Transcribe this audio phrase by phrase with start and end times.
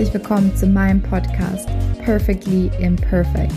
[0.00, 1.68] herzlich willkommen zu meinem Podcast
[2.02, 3.52] Perfectly Imperfect.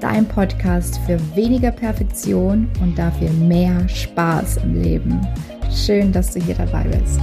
[0.00, 5.20] Dein Podcast für weniger Perfektion und dafür mehr Spaß im Leben.
[5.70, 7.20] Schön, dass du hier dabei bist.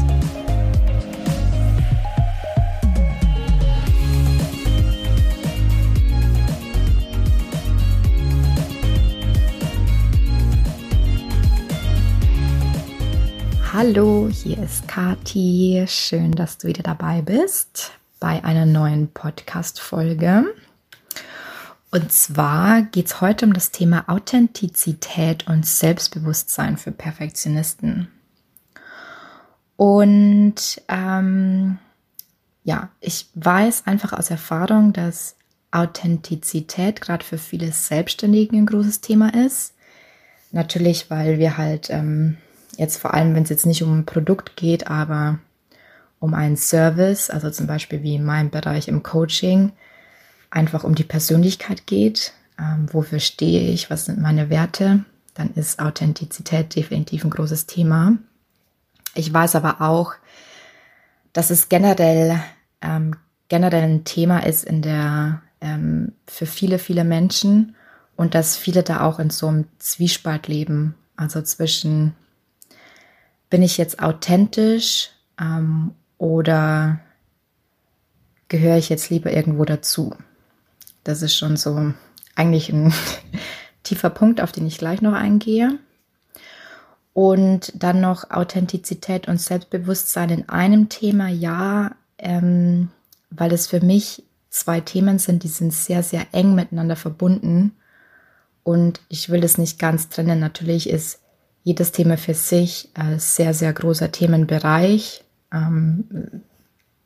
[13.73, 15.83] Hallo, hier ist Kati.
[15.87, 20.45] Schön, dass du wieder dabei bist bei einer neuen Podcast-Folge.
[21.91, 28.09] Und zwar geht es heute um das Thema Authentizität und Selbstbewusstsein für Perfektionisten.
[29.75, 31.77] Und ähm,
[32.63, 35.35] ja, ich weiß einfach aus Erfahrung, dass
[35.71, 39.73] Authentizität gerade für viele Selbstständigen ein großes Thema ist.
[40.51, 42.37] Natürlich, weil wir halt ähm,
[42.77, 45.39] Jetzt vor allem, wenn es jetzt nicht um ein Produkt geht, aber
[46.19, 49.71] um einen Service, also zum Beispiel wie in meinem Bereich im Coaching,
[50.49, 52.33] einfach um die Persönlichkeit geht.
[52.59, 53.89] Ähm, wofür stehe ich?
[53.89, 55.05] Was sind meine Werte?
[55.35, 58.17] Dann ist Authentizität definitiv ein großes Thema.
[59.13, 60.13] Ich weiß aber auch,
[61.33, 62.41] dass es generell,
[62.81, 63.15] ähm,
[63.49, 67.75] generell ein Thema ist in der, ähm, für viele, viele Menschen
[68.15, 70.95] und dass viele da auch in so einem Zwiespalt leben.
[71.15, 72.15] Also zwischen
[73.49, 76.99] bin ich jetzt authentisch ähm, oder
[78.47, 80.15] gehöre ich jetzt lieber irgendwo dazu?
[81.03, 81.93] Das ist schon so
[82.35, 82.93] eigentlich ein
[83.83, 85.79] tiefer Punkt, auf den ich gleich noch eingehe.
[87.13, 92.89] Und dann noch Authentizität und Selbstbewusstsein in einem Thema, ja, ähm,
[93.31, 97.75] weil es für mich zwei Themen sind, die sind sehr, sehr eng miteinander verbunden.
[98.63, 100.39] Und ich will es nicht ganz trennen.
[100.39, 101.19] Natürlich ist
[101.63, 106.41] jedes Thema für sich, äh, sehr, sehr großer Themenbereich, ähm,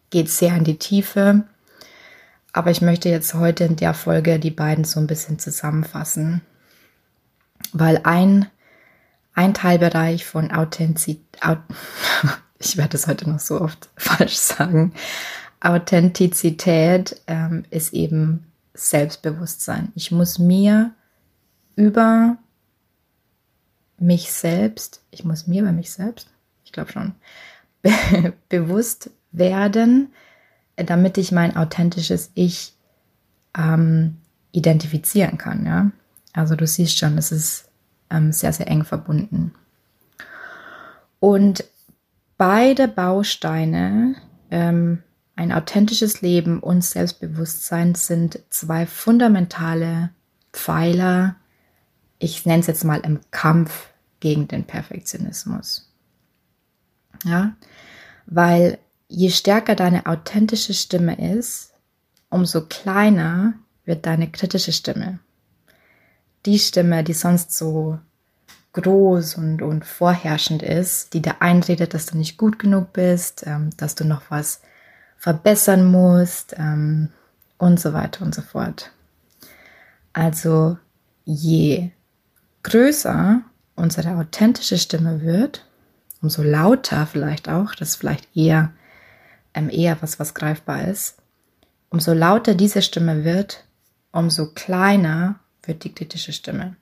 [0.09, 1.43] geht sehr in die Tiefe.
[2.53, 6.41] Aber ich möchte jetzt heute in der Folge die beiden so ein bisschen zusammenfassen,
[7.71, 8.47] weil ein,
[9.33, 11.39] ein Teilbereich von Authentizität,
[12.59, 14.93] ich werde es heute noch so oft falsch sagen,
[15.61, 19.91] Authentizität ähm, ist eben Selbstbewusstsein.
[19.95, 20.91] Ich muss mir
[21.75, 22.37] über
[23.97, 26.27] mich selbst, ich muss mir bei mich selbst,
[26.65, 27.13] ich glaube schon,
[27.81, 30.11] be bewusst werden,
[30.75, 32.75] damit ich mein authentisches Ich
[33.57, 34.17] ähm,
[34.51, 35.65] identifizieren kann.
[35.65, 35.91] Ja?
[36.33, 37.69] Also du siehst schon, es ist
[38.09, 39.53] ähm, sehr, sehr eng verbunden.
[41.19, 41.63] Und
[42.37, 44.15] beide Bausteine,
[44.49, 45.03] ähm,
[45.35, 50.09] ein authentisches Leben und Selbstbewusstsein, sind zwei fundamentale
[50.51, 51.35] Pfeiler,
[52.19, 55.90] ich nenne es jetzt mal im Kampf gegen den Perfektionismus.
[57.23, 57.55] Ja,
[58.25, 61.73] weil je stärker deine authentische Stimme ist,
[62.29, 63.53] umso kleiner
[63.85, 65.19] wird deine kritische Stimme.
[66.45, 67.99] Die Stimme, die sonst so
[68.73, 73.69] groß und, und vorherrschend ist, die dir einredet, dass du nicht gut genug bist, ähm,
[73.77, 74.61] dass du noch was
[75.17, 77.09] verbessern musst ähm,
[77.57, 78.91] und so weiter und so fort.
[80.13, 80.77] Also
[81.25, 81.91] je
[82.63, 83.41] größer
[83.75, 85.65] unsere authentische Stimme wird,
[86.21, 88.71] umso lauter vielleicht auch, das ist vielleicht eher,
[89.53, 91.17] ähm, eher was, was greifbar ist,
[91.89, 93.65] umso lauter diese Stimme wird,
[94.11, 96.75] umso kleiner wird die kritische Stimme.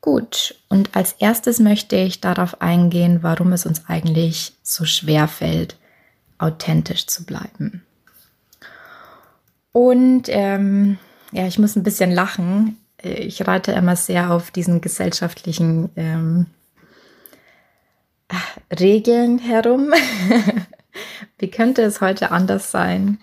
[0.00, 5.76] Gut, und als erstes möchte ich darauf eingehen, warum es uns eigentlich so schwer fällt,
[6.38, 7.84] authentisch zu bleiben.
[9.72, 10.98] Und ähm,
[11.32, 16.46] ja, ich muss ein bisschen lachen ich reite immer sehr auf diesen gesellschaftlichen ähm,
[18.78, 19.92] Regeln herum.
[21.38, 23.18] Wie könnte es heute anders sein?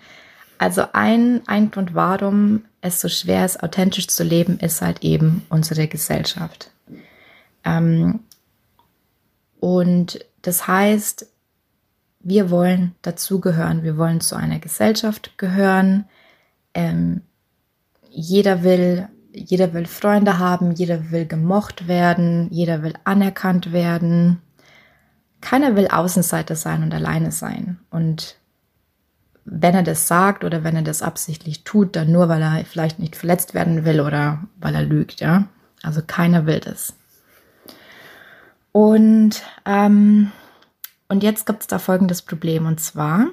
[0.58, 5.46] Also ein, ein Grund, warum es so schwer ist, authentisch zu leben, ist halt eben
[5.50, 6.70] unsere Gesellschaft.
[7.64, 8.20] Ähm,
[9.60, 11.26] und das heißt,
[12.20, 16.06] wir wollen dazugehören, wir wollen zu einer Gesellschaft gehören.
[16.74, 17.22] Ähm,
[18.10, 24.40] jeder will jeder will Freunde haben, jeder will gemocht werden, jeder will anerkannt werden.
[25.40, 27.78] Keiner will Außenseiter sein und alleine sein.
[27.90, 28.36] Und
[29.44, 32.98] wenn er das sagt oder wenn er das absichtlich tut, dann nur, weil er vielleicht
[32.98, 35.48] nicht verletzt werden will oder weil er lügt, ja.
[35.82, 36.94] Also keiner will das.
[38.72, 40.32] Und, ähm,
[41.08, 43.26] und jetzt gibt es da folgendes Problem und zwar,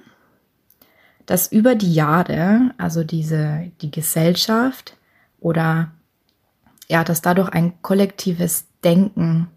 [1.25, 4.95] dass über die Jahre, also diese, die Gesellschaft
[5.39, 5.91] oder
[6.87, 9.47] ja, dass dadurch ein kollektives Denken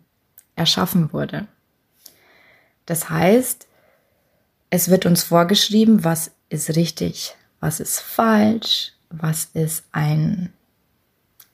[0.57, 1.47] erschaffen wurde.
[2.89, 3.67] Das heißt,
[4.71, 10.55] es wird uns vorgeschrieben, was ist richtig, was ist falsch, was ist ein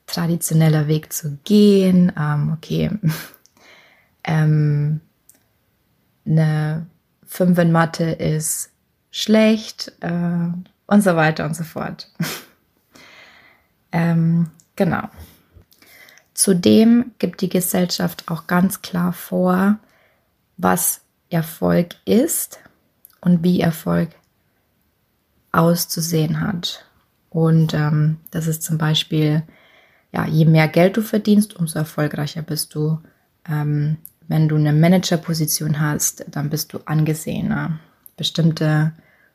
[0.07, 2.89] traditioneller Weg zu gehen, ähm, okay,
[4.23, 5.01] ähm,
[6.25, 6.85] eine
[7.25, 8.69] 5 in Mathe ist
[9.11, 10.47] schlecht äh,
[10.87, 12.09] und so weiter und so fort.
[13.91, 15.09] ähm, genau.
[16.33, 19.79] Zudem gibt die Gesellschaft auch ganz klar vor,
[20.55, 21.01] was
[21.35, 22.59] Erfolg ist
[23.21, 24.09] und wie Erfolg
[25.51, 26.85] auszusehen hat.
[27.29, 29.43] Und ähm, das ist zum Beispiel,
[30.11, 32.99] ja, je mehr Geld du verdienst, umso erfolgreicher bist du.
[33.47, 33.97] Ähm,
[34.27, 37.79] wenn du eine Managerposition hast, dann bist du angesehener.
[38.17, 38.93] Bestimmte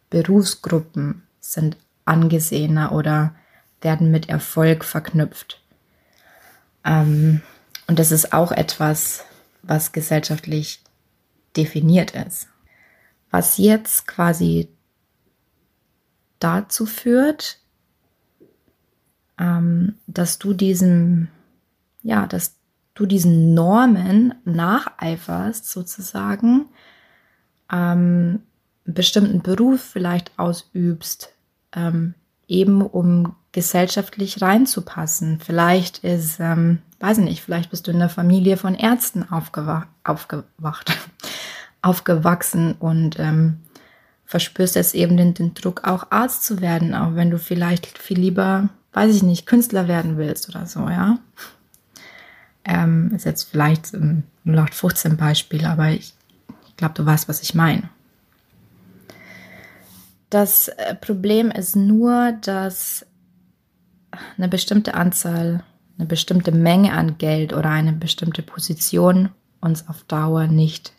[0.09, 1.77] Berufsgruppen sind
[2.07, 3.35] angesehener oder
[3.83, 5.61] werden mit Erfolg verknüpft.
[6.85, 7.43] Ähm,
[7.87, 9.25] und das ist auch etwas,
[9.63, 10.83] was gesellschaftlich
[11.57, 12.49] definiert ist.
[13.31, 14.69] Was jetzt quasi
[16.39, 17.59] dazu führt,
[19.39, 21.29] ähm, dass du diesem,
[22.03, 22.57] ja, dass
[22.95, 26.67] du diesen Normen nacheiferst, sozusagen,
[27.73, 28.43] ähm,
[28.85, 31.33] bestimmten Beruf vielleicht ausübst,
[31.73, 32.15] ähm,
[32.49, 35.41] eben um gesellschaftlich reinzupassen.
[35.41, 39.89] Vielleicht ist, ähm, weiß ich nicht, vielleicht bist du in der Familie von Ärzten aufgewacht,
[40.05, 40.91] aufgewacht
[41.83, 43.59] aufgewachsen und ähm,
[44.25, 48.19] verspürst jetzt eben den, den Druck, auch Arzt zu werden, auch wenn du vielleicht viel
[48.19, 51.19] lieber, weiß ich nicht, Künstler werden willst oder so, ja.
[52.65, 56.15] Ähm, ist jetzt vielleicht ein 0815 Beispiel, aber ich,
[56.69, 57.89] ich glaube, du weißt, was ich meine.
[60.29, 63.05] Das äh, Problem ist nur, dass
[64.37, 65.65] eine bestimmte Anzahl,
[65.99, 69.31] eine bestimmte Menge an Geld oder eine bestimmte Position
[69.61, 70.93] uns auf Dauer nicht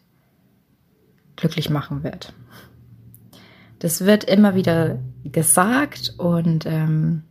[1.42, 2.34] glücklich machen wird.
[3.80, 7.24] Das wird immer wieder gesagt und ähm,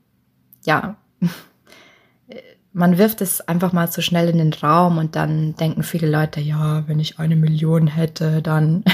[0.65, 0.97] ja,
[2.73, 6.41] man wirft es einfach mal so schnell in den Raum und dann denken viele Leute,
[6.41, 8.85] ja, wenn ich eine Million hätte, dann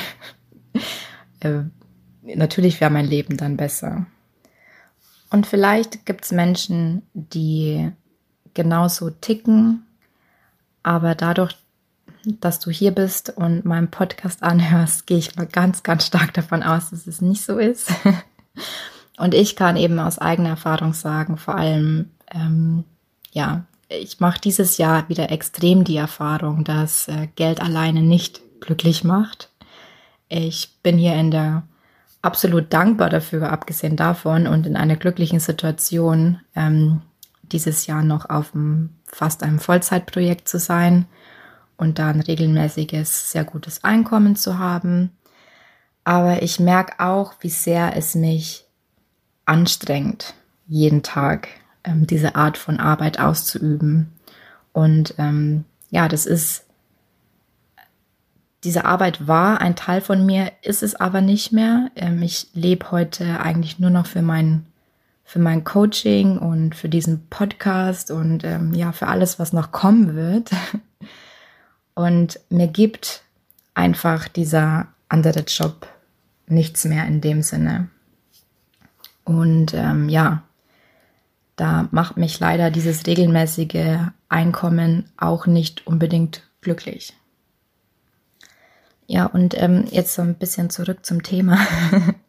[1.41, 1.63] äh,
[2.23, 4.07] natürlich wäre mein Leben dann besser.
[5.31, 7.91] Und vielleicht gibt es Menschen, die
[8.55, 9.87] genauso ticken,
[10.83, 11.57] aber dadurch,
[12.27, 16.63] dass du hier bist und meinen Podcast anhörst, gehe ich mal ganz, ganz stark davon
[16.63, 17.91] aus, dass es nicht so ist.
[19.19, 22.85] Und ich kann eben aus eigener Erfahrung sagen, vor allem, ähm,
[23.33, 29.05] ja, ich mache dieses Jahr wieder extrem die Erfahrung, dass äh, Geld alleine nicht glücklich
[29.05, 29.49] macht.
[30.29, 31.63] Ich bin hier in der
[32.21, 37.03] absolut dankbar dafür, abgesehen davon und in einer glücklichen Situation, ähm,
[37.43, 41.07] dieses Jahr noch auf einem, fast einem Vollzeitprojekt zu sein
[41.77, 45.11] und da ein regelmäßiges, sehr gutes Einkommen zu haben.
[46.05, 48.65] Aber ich merke auch, wie sehr es mich
[49.45, 50.35] anstrengt,
[50.67, 51.49] jeden Tag
[51.85, 54.13] ähm, diese Art von Arbeit auszuüben.
[54.73, 56.67] Und ähm, ja, das ist
[58.67, 61.91] diese Arbeit war ein Teil von mir, ist es aber nicht mehr.
[61.95, 64.67] Ähm, ich lebe heute eigentlich nur noch für mein,
[65.25, 70.17] für mein Coaching und für diesen Podcast und ähm, ja, für alles, was noch kommen
[70.17, 70.51] wird.
[71.97, 73.23] Und mir gibt
[73.75, 75.89] einfach dieser andere Job
[76.47, 77.89] nichts mehr in dem Sinne.
[79.25, 80.43] Und ähm, ja,
[81.57, 87.15] da macht mich leider dieses regelmäßige Einkommen auch nicht unbedingt glücklich.
[89.07, 91.59] Ja, und ähm, jetzt so ein bisschen zurück zum Thema.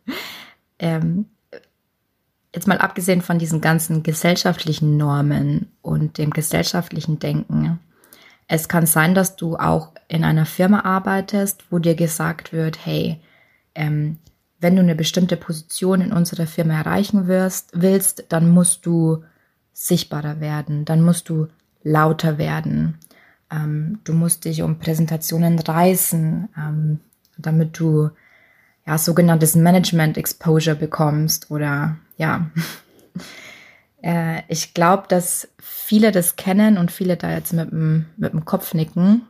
[0.79, 1.25] ähm,
[2.55, 7.79] jetzt mal abgesehen von diesen ganzen gesellschaftlichen Normen und dem gesellschaftlichen Denken.
[8.47, 13.19] Es kann sein, dass du auch in einer Firma arbeitest, wo dir gesagt wird, hey,
[13.75, 14.17] ähm,
[14.59, 19.23] wenn du eine bestimmte Position in unserer Firma erreichen wirst, willst, dann musst du
[19.73, 21.47] sichtbarer werden, dann musst du
[21.83, 22.97] lauter werden,
[23.51, 26.99] ähm, du musst dich um Präsentationen reißen, ähm,
[27.37, 28.09] damit du
[28.85, 32.49] ja sogenanntes Management Exposure bekommst oder ja.
[34.01, 38.45] äh, ich glaube, dass viele das kennen und viele da jetzt mit dem, mit dem
[38.45, 39.23] Kopf nicken.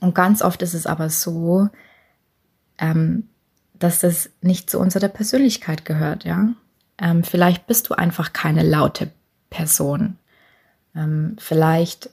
[0.00, 1.68] Und ganz oft ist es aber so,
[2.78, 3.28] ähm,
[3.74, 6.50] dass das nicht zu unserer Persönlichkeit gehört, ja.
[6.98, 9.10] Ähm, vielleicht bist du einfach keine laute
[9.48, 10.18] Person.
[10.94, 12.10] Ähm, vielleicht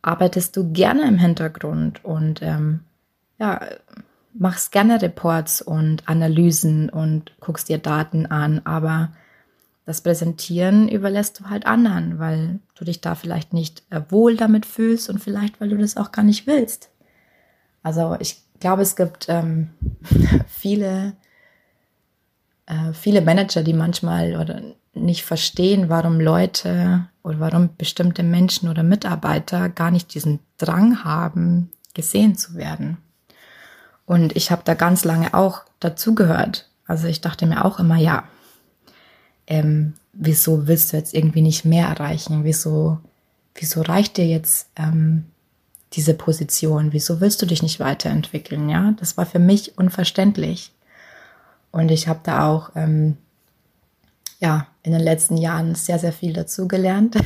[0.00, 2.80] arbeitest du gerne im Hintergrund und ähm,
[3.38, 3.60] ja,
[4.34, 9.12] machst gerne Reports und Analysen und guckst dir Daten an, aber
[9.84, 14.66] das Präsentieren überlässt du halt anderen, weil du dich da vielleicht nicht äh, wohl damit
[14.66, 16.90] fühlst und vielleicht, weil du das auch gar nicht willst.
[17.82, 19.70] Also ich glaube, es gibt ähm,
[20.46, 21.14] viele
[22.66, 24.62] äh, viele Manager, die manchmal oder
[24.94, 31.70] nicht verstehen, warum Leute oder warum bestimmte Menschen oder Mitarbeiter gar nicht diesen Drang haben,
[31.94, 32.98] gesehen zu werden.
[34.04, 36.68] Und ich habe da ganz lange auch dazugehört.
[36.86, 38.24] Also ich dachte mir auch immer, ja,
[39.46, 42.44] ähm, wieso willst du jetzt irgendwie nicht mehr erreichen?
[42.44, 42.98] Wieso,
[43.54, 45.24] wieso reicht dir jetzt ähm,
[45.94, 46.92] diese Position?
[46.92, 48.68] Wieso willst du dich nicht weiterentwickeln?
[48.68, 50.72] Ja, das war für mich unverständlich.
[51.70, 53.16] Und ich habe da auch ähm,
[54.40, 57.16] ja in den letzten Jahren sehr, sehr viel dazugelernt.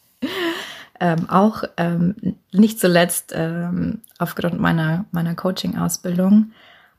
[1.00, 2.14] ähm, auch ähm,
[2.52, 6.52] nicht zuletzt ähm, aufgrund meiner, meiner Coaching-Ausbildung,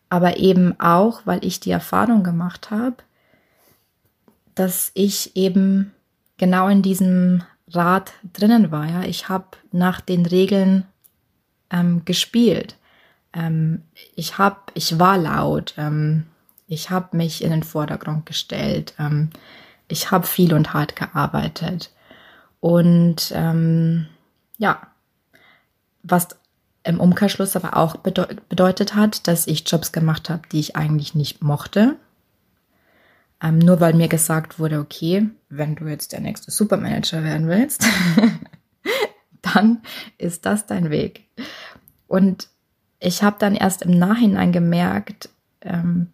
[0.10, 2.98] aber eben auch, weil ich die Erfahrung gemacht habe,
[4.56, 5.94] dass ich eben
[6.38, 8.88] genau in diesem Rad drinnen war.
[8.88, 9.04] Ja?
[9.04, 10.86] Ich habe nach den Regeln
[11.70, 12.76] ähm, gespielt.
[13.34, 13.84] Ähm,
[14.16, 15.74] ich hab, ich war laut.
[15.78, 16.26] Ähm,
[16.68, 18.94] ich habe mich in den Vordergrund gestellt.
[19.00, 19.30] Ähm,
[19.88, 21.92] ich habe viel und hart gearbeitet.
[22.60, 24.08] Und ähm,
[24.58, 24.88] ja,
[26.04, 26.30] was
[26.84, 31.44] im Umkehrschluss aber auch bedeutet hat, dass ich Jobs gemacht habe, die ich eigentlich nicht
[31.44, 31.98] mochte.
[33.42, 37.86] Ähm, nur weil mir gesagt wurde, okay, wenn du jetzt der nächste Supermanager werden willst,
[39.42, 39.82] dann
[40.18, 41.26] ist das dein Weg.
[42.08, 42.50] Und
[43.00, 45.30] ich habe dann erst im Nachhinein gemerkt,
[45.62, 46.08] ähm,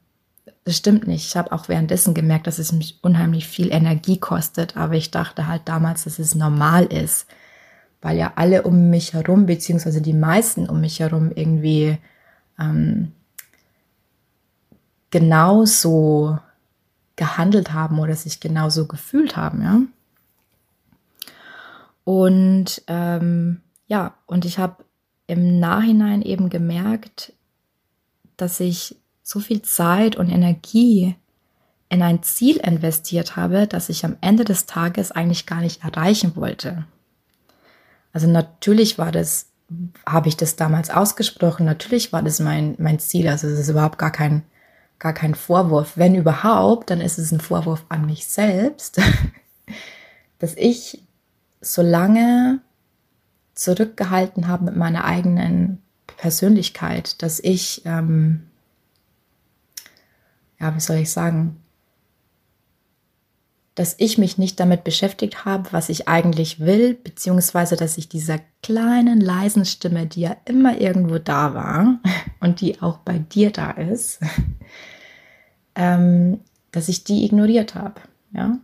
[0.65, 1.27] das stimmt nicht.
[1.27, 5.47] Ich habe auch währenddessen gemerkt, dass es mich unheimlich viel Energie kostet, aber ich dachte
[5.47, 7.27] halt damals, dass es normal ist,
[8.01, 11.97] weil ja alle um mich herum, beziehungsweise die meisten um mich herum irgendwie
[12.59, 13.11] ähm,
[15.11, 16.39] genauso
[17.15, 19.81] gehandelt haben oder sich genauso gefühlt haben, ja.
[22.03, 24.83] Und ähm, ja, und ich habe
[25.27, 27.33] im Nachhinein eben gemerkt,
[28.37, 31.15] dass ich so viel Zeit und Energie
[31.89, 36.35] in ein Ziel investiert habe, das ich am Ende des Tages eigentlich gar nicht erreichen
[36.35, 36.85] wollte.
[38.13, 39.47] Also natürlich war das,
[40.05, 43.97] habe ich das damals ausgesprochen, natürlich war das mein, mein Ziel, also es ist überhaupt
[43.97, 44.43] gar kein,
[44.99, 45.93] gar kein Vorwurf.
[45.97, 48.99] Wenn überhaupt, dann ist es ein Vorwurf an mich selbst,
[50.39, 51.01] dass ich
[51.61, 52.59] so lange
[53.53, 55.81] zurückgehalten habe mit meiner eigenen
[56.17, 58.47] Persönlichkeit, dass ich ähm,
[60.59, 61.61] ja, wie soll ich sagen,
[63.75, 68.39] dass ich mich nicht damit beschäftigt habe, was ich eigentlich will, beziehungsweise dass ich dieser
[68.63, 71.99] kleinen, leisen Stimme, die ja immer irgendwo da war
[72.39, 74.19] und die auch bei dir da ist,
[75.75, 76.39] ähm,
[76.71, 78.01] dass ich die ignoriert habe.
[78.33, 78.57] Ja?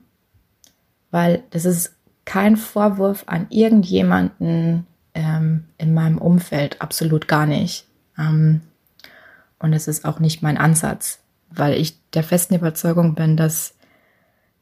[1.12, 7.86] Weil das ist kein Vorwurf an irgendjemanden ähm, in meinem Umfeld, absolut gar nicht.
[8.18, 8.62] Ähm,
[9.60, 13.76] und es ist auch nicht mein Ansatz weil ich der festen Überzeugung bin, dass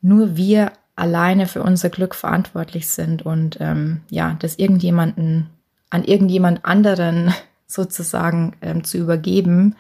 [0.02, 5.50] nur wir alleine für unser Glück verantwortlich sind und ähm, ja, dass irgendjemanden
[5.90, 7.34] an irgendjemand anderen
[7.68, 9.76] sozusagen ähm, zu übergeben,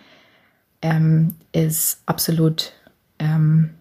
[0.81, 2.73] ähm, ist absolut
[3.19, 3.71] ähm,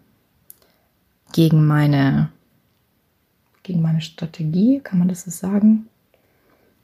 [1.31, 2.29] gegen meine
[3.63, 5.87] gegen meine Strategie, kann man das so sagen?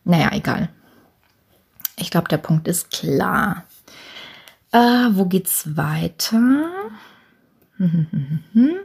[0.04, 0.70] Naja, egal.
[1.98, 3.64] Ich glaube, der Punkt ist klar.
[4.72, 6.70] Äh, wo geht's weiter?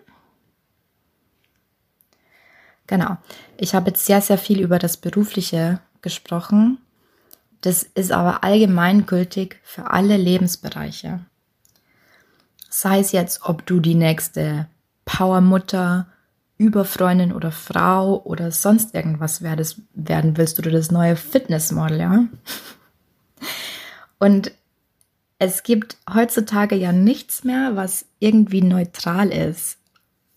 [2.91, 3.17] genau.
[3.57, 6.79] Ich habe jetzt sehr, sehr viel über das Berufliche gesprochen.
[7.63, 11.21] Das ist aber allgemeingültig für alle Lebensbereiche.
[12.69, 14.67] Sei es jetzt, ob du die nächste
[15.05, 16.09] Powermutter,
[16.59, 22.25] Überfreundin oder Frau oder sonst irgendwas werdest, werden willst oder das neue Fitnessmodel, ja.
[24.19, 24.53] Und
[25.39, 29.79] es gibt heutzutage ja nichts mehr, was irgendwie neutral ist.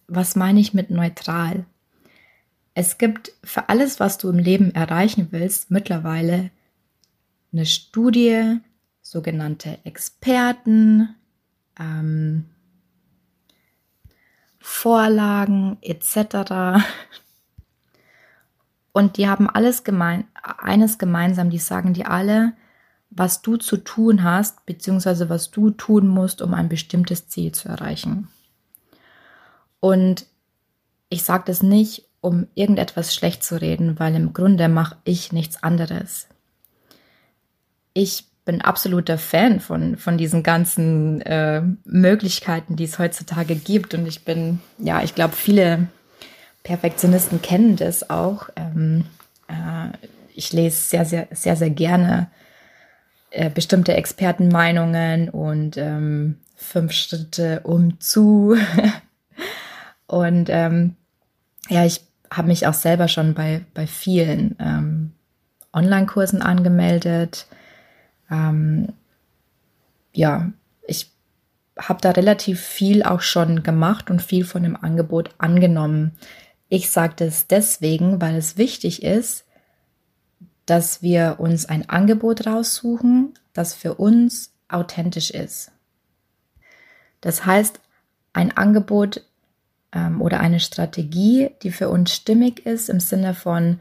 [0.08, 1.66] Was meine ich mit neutral?
[2.74, 6.50] Es gibt für alles, was du im Leben erreichen willst, mittlerweile
[7.52, 8.60] eine Studie,
[9.02, 11.16] sogenannte Experten,
[11.80, 12.46] ähm,
[14.60, 16.84] Vorlagen etc.
[18.92, 22.54] Und die haben alles gemein, eines gemeinsam, die sagen dir alle,
[23.10, 27.70] was du zu tun hast, beziehungsweise was du tun musst, um ein bestimmtes Ziel zu
[27.70, 28.30] erreichen.
[29.80, 30.26] Und
[31.10, 35.62] ich sage das nicht, um irgendetwas schlecht zu reden, weil im Grunde mache ich nichts
[35.62, 36.28] anderes.
[37.94, 43.94] Ich bin absoluter Fan von, von diesen ganzen äh, Möglichkeiten, die es heutzutage gibt.
[43.94, 45.88] Und ich bin, ja, ich glaube, viele
[46.64, 48.48] Perfektionisten kennen das auch.
[48.56, 49.04] Ähm,
[49.50, 49.90] äh,
[50.34, 52.30] ich lese sehr, sehr, sehr, sehr gerne
[53.32, 58.56] äh, bestimmte Expertenmeinungen und ähm, fünf Schritte um zu.
[60.08, 60.96] und ähm,
[61.70, 62.02] ja, ich
[62.36, 65.12] habe mich auch selber schon bei, bei vielen ähm,
[65.72, 67.48] Online-Kursen angemeldet.
[68.30, 68.94] Ähm,
[70.14, 70.52] ja,
[70.88, 71.12] ich
[71.78, 76.14] habe da relativ viel auch schon gemacht und viel von dem Angebot angenommen.
[76.70, 79.46] Ich sage das deswegen, weil es wichtig ist,
[80.66, 85.72] dass wir uns ein Angebot raussuchen, das für uns authentisch ist.
[87.22, 87.80] Das heißt,
[88.34, 89.22] ein Angebot
[89.94, 93.80] ähm, oder eine Strategie, die für uns stimmig ist, im Sinne von,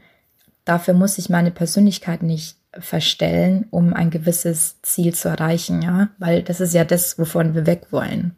[0.65, 6.41] dafür muss ich meine Persönlichkeit nicht verstellen, um ein gewisses Ziel zu erreichen, ja, weil
[6.41, 8.35] das ist ja das, wovon wir weg wollen.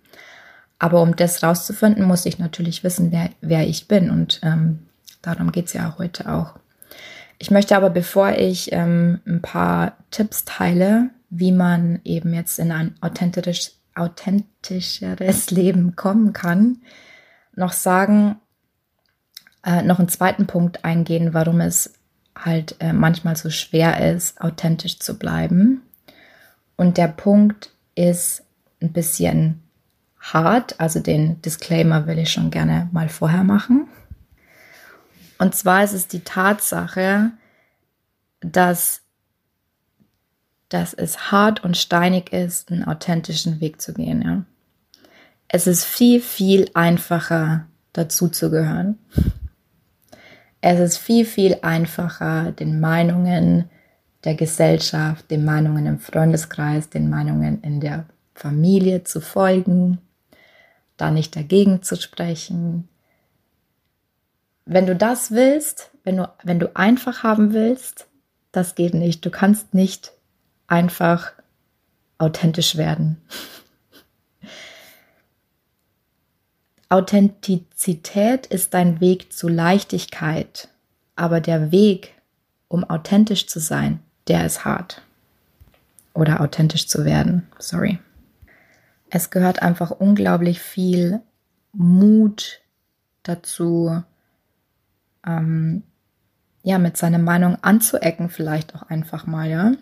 [0.77, 4.79] Aber um das rauszufinden, muss ich natürlich wissen, wer, wer ich bin und ähm,
[5.21, 6.55] darum geht es ja heute auch.
[7.37, 12.71] Ich möchte aber, bevor ich ähm, ein paar Tipps teile, wie man eben jetzt in
[12.71, 16.77] ein authentisch, authentischeres Leben kommen kann,
[17.55, 18.37] noch sagen,
[19.63, 21.93] äh, noch einen zweiten Punkt eingehen, warum es
[22.37, 25.81] halt äh, manchmal so schwer ist, authentisch zu bleiben.
[26.75, 28.43] Und der Punkt ist
[28.81, 29.63] ein bisschen
[30.19, 33.87] hart, also den Disclaimer will ich schon gerne mal vorher machen.
[35.37, 37.31] Und zwar ist es die Tatsache,
[38.41, 39.01] dass,
[40.69, 44.21] dass es hart und steinig ist, einen authentischen Weg zu gehen.
[44.21, 44.43] Ja?
[45.55, 48.99] Es ist viel, viel einfacher, dazu zu gehören.
[50.59, 53.69] Es ist viel, viel einfacher, den Meinungen
[54.25, 59.99] der Gesellschaft, den Meinungen im Freundeskreis, den Meinungen in der Familie zu folgen,
[60.97, 62.89] da nicht dagegen zu sprechen.
[64.65, 68.07] Wenn du das willst, wenn du, wenn du einfach haben willst,
[68.51, 69.25] das geht nicht.
[69.25, 70.11] Du kannst nicht
[70.67, 71.31] einfach
[72.17, 73.21] authentisch werden.
[76.89, 80.69] Authentizität ist dein Weg zu Leichtigkeit,
[81.15, 82.13] aber der Weg,
[82.67, 85.01] um authentisch zu sein, der ist hart.
[86.13, 87.99] Oder authentisch zu werden, sorry.
[89.09, 91.21] Es gehört einfach unglaublich viel
[91.73, 92.61] Mut
[93.23, 94.01] dazu,
[95.25, 95.83] ähm,
[96.63, 99.73] ja, mit seiner Meinung anzuecken, vielleicht auch einfach mal, ja.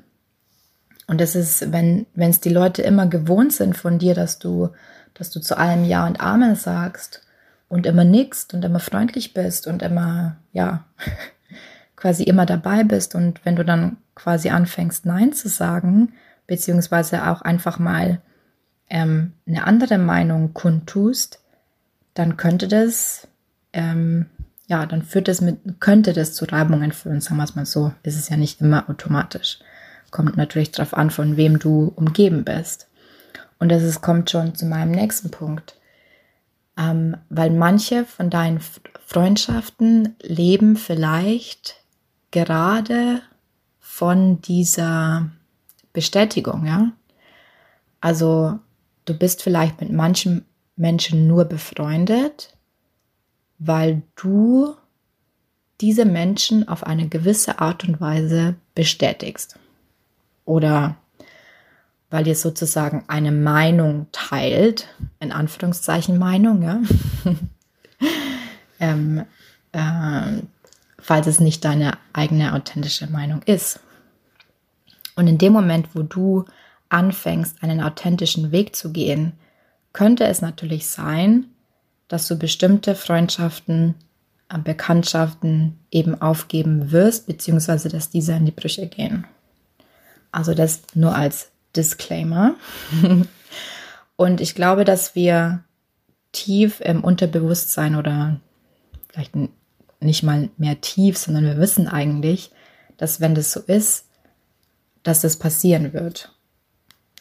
[1.07, 4.69] Und es ist, wenn es die Leute immer gewohnt sind von dir, dass du
[5.13, 7.21] dass du zu allem Ja und Amen sagst
[7.69, 10.86] und immer nickst und immer freundlich bist und immer, ja,
[11.95, 13.15] quasi immer dabei bist.
[13.15, 16.13] Und wenn du dann quasi anfängst, Nein zu sagen,
[16.47, 18.21] beziehungsweise auch einfach mal
[18.89, 21.39] ähm, eine andere Meinung kundtust,
[22.13, 23.28] dann könnte das,
[23.71, 24.28] ähm,
[24.67, 27.93] ja, dann führt das mit, könnte das zu Reibungen führen, sagen wir es mal so.
[28.04, 29.60] Ist es ja nicht immer automatisch.
[30.12, 32.88] Kommt natürlich darauf an, von wem du umgeben bist.
[33.63, 35.80] Und das ist, kommt schon zu meinem nächsten Punkt.
[36.78, 38.60] Ähm, weil manche von deinen
[39.06, 41.78] Freundschaften leben vielleicht
[42.32, 43.21] gerade
[43.80, 45.30] von dieser
[45.93, 46.91] Bestätigung, ja.
[48.02, 48.60] Also
[49.06, 50.43] du bist vielleicht mit manchen
[50.76, 52.58] Menschen nur befreundet,
[53.60, 54.76] weil du
[55.80, 59.58] diese Menschen auf eine gewisse Art und Weise bestätigst.
[60.43, 60.97] Oder
[62.13, 64.88] weil ihr sozusagen eine Meinung teilt,
[65.19, 66.80] in Anführungszeichen Meinung, ja.
[68.80, 69.26] ähm,
[69.71, 70.43] äh,
[70.99, 73.80] falls es nicht deine eigene authentische Meinung ist.
[75.15, 76.45] Und in dem Moment, wo du
[76.89, 79.34] anfängst, einen authentischen Weg zu gehen,
[79.91, 81.47] könnte es natürlich sein,
[82.10, 83.95] dass du bestimmte Freundschaften,
[84.49, 89.26] äh, Bekanntschaften eben aufgeben wirst, beziehungsweise dass diese in die Brüche gehen.
[90.32, 92.55] Also das nur als Disclaimer.
[94.15, 95.63] Und ich glaube, dass wir
[96.31, 98.39] tief im Unterbewusstsein oder
[99.09, 99.33] vielleicht
[99.99, 102.51] nicht mal mehr tief, sondern wir wissen eigentlich,
[102.97, 104.07] dass wenn das so ist,
[105.03, 106.33] dass das passieren wird.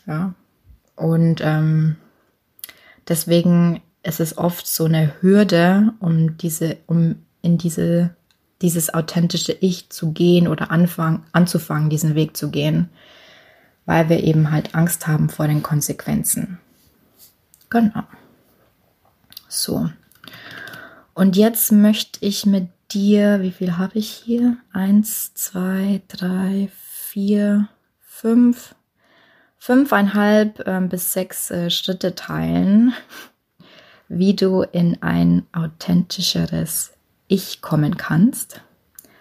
[0.06, 0.34] Ja.
[0.96, 1.96] Und ähm,
[3.08, 8.14] deswegen ist es oft so eine Hürde, um diese, um in diese,
[8.60, 12.90] dieses authentische Ich zu gehen oder anfangen, anzufangen, diesen Weg zu gehen
[13.86, 16.58] weil wir eben halt Angst haben vor den Konsequenzen.
[17.70, 18.04] Genau.
[19.48, 19.90] So.
[21.14, 24.56] Und jetzt möchte ich mit dir, wie viel habe ich hier?
[24.72, 27.68] Eins, zwei, drei, vier,
[28.00, 28.74] fünf,
[29.58, 32.94] fünfeinhalb äh, bis sechs äh, Schritte teilen,
[34.08, 36.92] wie du in ein authentischeres
[37.28, 38.60] Ich kommen kannst.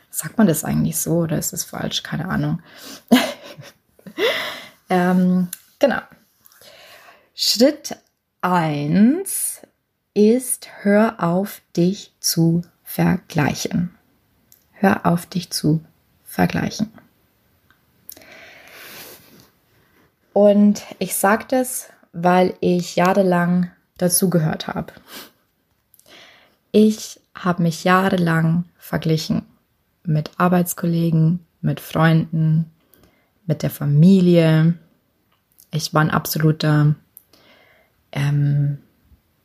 [0.10, 2.04] Sagt man das eigentlich so oder ist es falsch?
[2.04, 2.62] Keine Ahnung.
[4.90, 5.48] Ähm,
[5.80, 6.02] genau.
[7.34, 7.96] Schritt
[8.42, 9.62] 1
[10.14, 13.96] ist, hör auf dich zu vergleichen.
[14.74, 15.82] Hör auf dich zu
[16.26, 16.92] vergleichen.
[20.34, 24.94] Und ich sage das, weil ich jahrelang dazu gehört habe.
[26.72, 29.46] Ich habe mich jahrelang verglichen
[30.04, 32.72] mit Arbeitskollegen, mit Freunden,
[33.52, 34.76] mit der Familie.
[35.72, 36.96] Ich war ein absoluter,
[38.14, 38.78] ähm,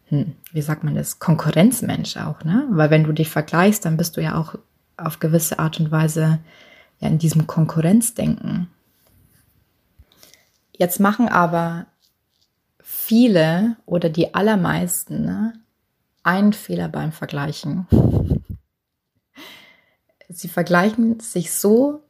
[0.05, 2.69] hm, wie sagt man das, Konkurrenzmensch auch, ne?
[2.71, 4.55] Weil wenn du dich vergleichst, dann bist du ja auch
[4.97, 6.38] auf gewisse Art und Weise
[7.01, 8.69] ja in diesem Konkurrenzdenken.
[10.79, 11.87] Jetzt machen aber
[12.81, 15.55] viele oder die allermeisten ne,
[16.23, 17.88] einen Fehler beim Vergleichen.
[20.29, 22.06] Sie vergleichen sich so,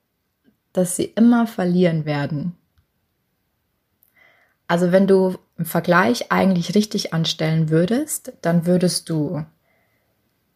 [0.77, 2.57] dass sie immer verlieren werden.
[4.69, 9.45] Also wenn du einen Vergleich eigentlich richtig anstellen würdest, dann würdest du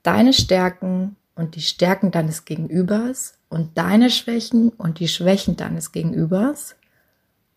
[0.03, 6.77] deine Stärken und die Stärken deines Gegenübers und deine Schwächen und die Schwächen deines Gegenübers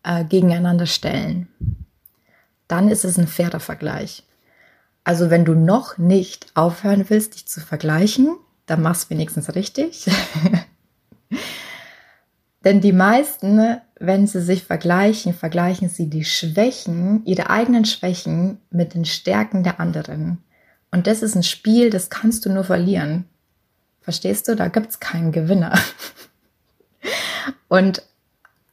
[0.04, 1.48] äh, gegeneinander stellen.
[2.68, 4.22] Dann ist es ein fairer Vergleich.
[5.02, 10.06] Also wenn du noch nicht aufhören willst, dich zu vergleichen, dann machst du wenigstens richtig.
[12.64, 18.94] Denn die meisten, wenn sie sich vergleichen, vergleichen sie die Schwächen, ihre eigenen Schwächen mit
[18.94, 20.38] den Stärken der anderen.
[20.90, 23.26] Und das ist ein Spiel, das kannst du nur verlieren.
[24.00, 24.56] Verstehst du?
[24.56, 25.78] Da gibt es keinen Gewinner.
[27.68, 28.02] Und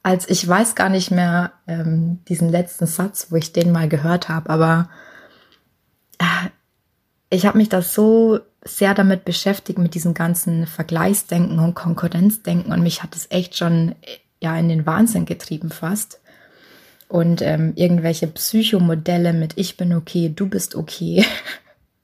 [0.04, 4.30] als ich weiß gar nicht mehr ähm, diesen letzten Satz, wo ich den mal gehört
[4.30, 4.90] habe, aber
[6.18, 6.50] äh,
[7.30, 12.84] ich habe mich da so sehr damit beschäftigt, mit diesem ganzen Vergleichsdenken und Konkurrenzdenken und
[12.84, 13.96] mich hat es echt schon
[14.42, 16.20] ja in den Wahnsinn getrieben fast.
[17.08, 21.26] Und ähm, irgendwelche Psychomodelle mit ich bin okay, du bist okay,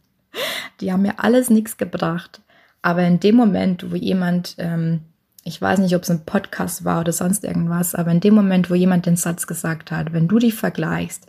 [0.82, 2.42] die haben mir alles nichts gebracht.
[2.82, 5.02] Aber in dem Moment, wo jemand ähm,
[5.48, 8.70] ich weiß nicht, ob es ein Podcast war oder sonst irgendwas, aber in dem Moment,
[8.70, 11.26] wo jemand den Satz gesagt hat, wenn du dich vergleichst,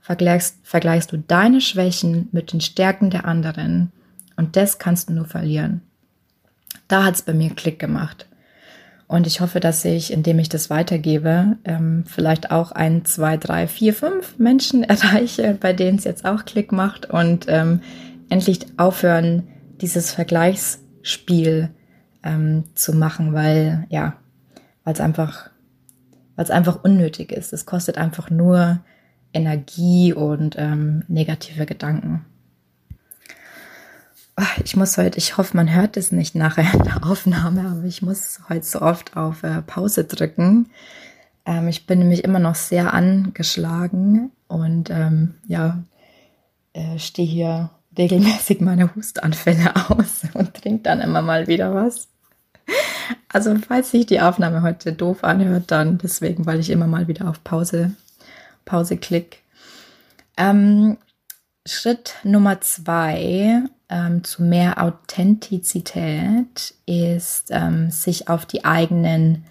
[0.00, 3.92] vergleichst, vergleichst du deine Schwächen mit den Stärken der anderen
[4.38, 5.82] und das kannst du nur verlieren.
[6.86, 8.26] Da hat es bei mir Klick gemacht.
[9.08, 13.66] Und ich hoffe, dass ich, indem ich das weitergebe, ähm, vielleicht auch ein, zwei, drei,
[13.66, 17.80] vier, fünf Menschen erreiche, bei denen es jetzt auch Klick macht und ähm,
[18.28, 19.48] endlich aufhören,
[19.80, 21.70] dieses Vergleichsspiel
[22.22, 24.18] ähm, zu machen, weil ja,
[24.84, 25.50] weil es einfach,
[26.36, 27.52] einfach unnötig ist.
[27.52, 28.80] Es kostet einfach nur
[29.32, 32.24] Energie und ähm, negative Gedanken.
[34.40, 37.82] Ah, ich muss heute, ich hoffe, man hört es nicht nachher in der Aufnahme, aber
[37.82, 40.70] ich muss heute so oft auf äh, Pause drücken.
[41.44, 45.82] Ähm, ich bin nämlich immer noch sehr angeschlagen und ähm, ja,
[46.72, 52.06] äh, stehe hier regelmäßig meine Hustanfälle aus und trinke dann immer mal wieder was.
[53.28, 57.28] Also falls sich die Aufnahme heute doof anhört, dann deswegen, weil ich immer mal wieder
[57.28, 57.90] auf Pause,
[58.64, 59.42] Pause klick.
[60.36, 60.96] Ähm,
[61.66, 69.44] Schritt Nummer zwei ähm, zu mehr Authentizität ist, ähm, sich auf die eigenen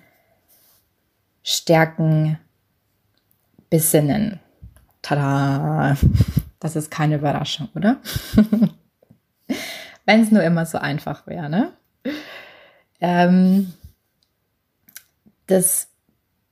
[1.43, 2.38] Stärken
[3.69, 4.39] besinnen.
[5.02, 5.97] Tada!
[6.60, 7.97] Das ist keine Überraschung, oder?
[10.06, 11.71] Wenn es nur immer so einfach wäre, ne?
[13.00, 13.73] Ähm,
[15.45, 15.89] das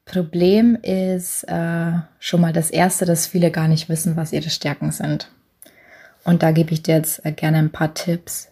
[0.06, 4.91] Problem ist äh, schon mal das Erste, dass viele gar nicht wissen, was ihre Stärken
[4.91, 5.32] sind.
[6.26, 8.50] Und da gebe ich dir jetzt äh, gerne ein paar Tipps.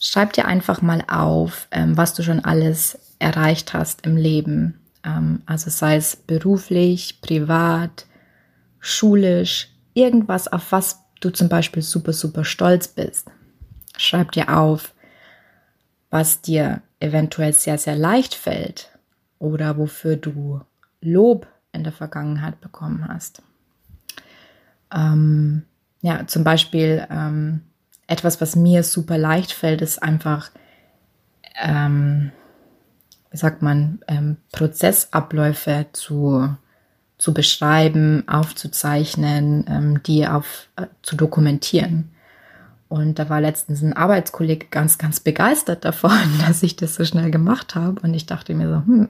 [0.00, 4.80] Schreib dir einfach mal auf, ähm, was du schon alles erreicht hast im Leben.
[5.04, 8.06] Ähm, also sei es beruflich, privat,
[8.80, 13.28] schulisch, irgendwas, auf was du zum Beispiel super, super stolz bist.
[13.96, 14.94] Schreib dir auf,
[16.10, 18.90] was dir eventuell sehr, sehr leicht fällt
[19.38, 20.62] oder wofür du
[21.00, 23.42] Lob in der Vergangenheit bekommen hast.
[24.94, 25.64] Ähm,
[26.00, 27.62] ja, zum Beispiel ähm,
[28.06, 30.50] etwas, was mir super leicht fällt, ist einfach,
[31.60, 32.32] ähm,
[33.30, 36.56] wie sagt man, ähm, Prozessabläufe zu,
[37.18, 42.10] zu beschreiben, aufzuzeichnen, ähm, die auf, äh, zu dokumentieren.
[42.88, 47.30] Und da war letztens ein Arbeitskollege ganz, ganz begeistert davon, dass ich das so schnell
[47.30, 48.00] gemacht habe.
[48.00, 49.08] Und ich dachte mir so, hm,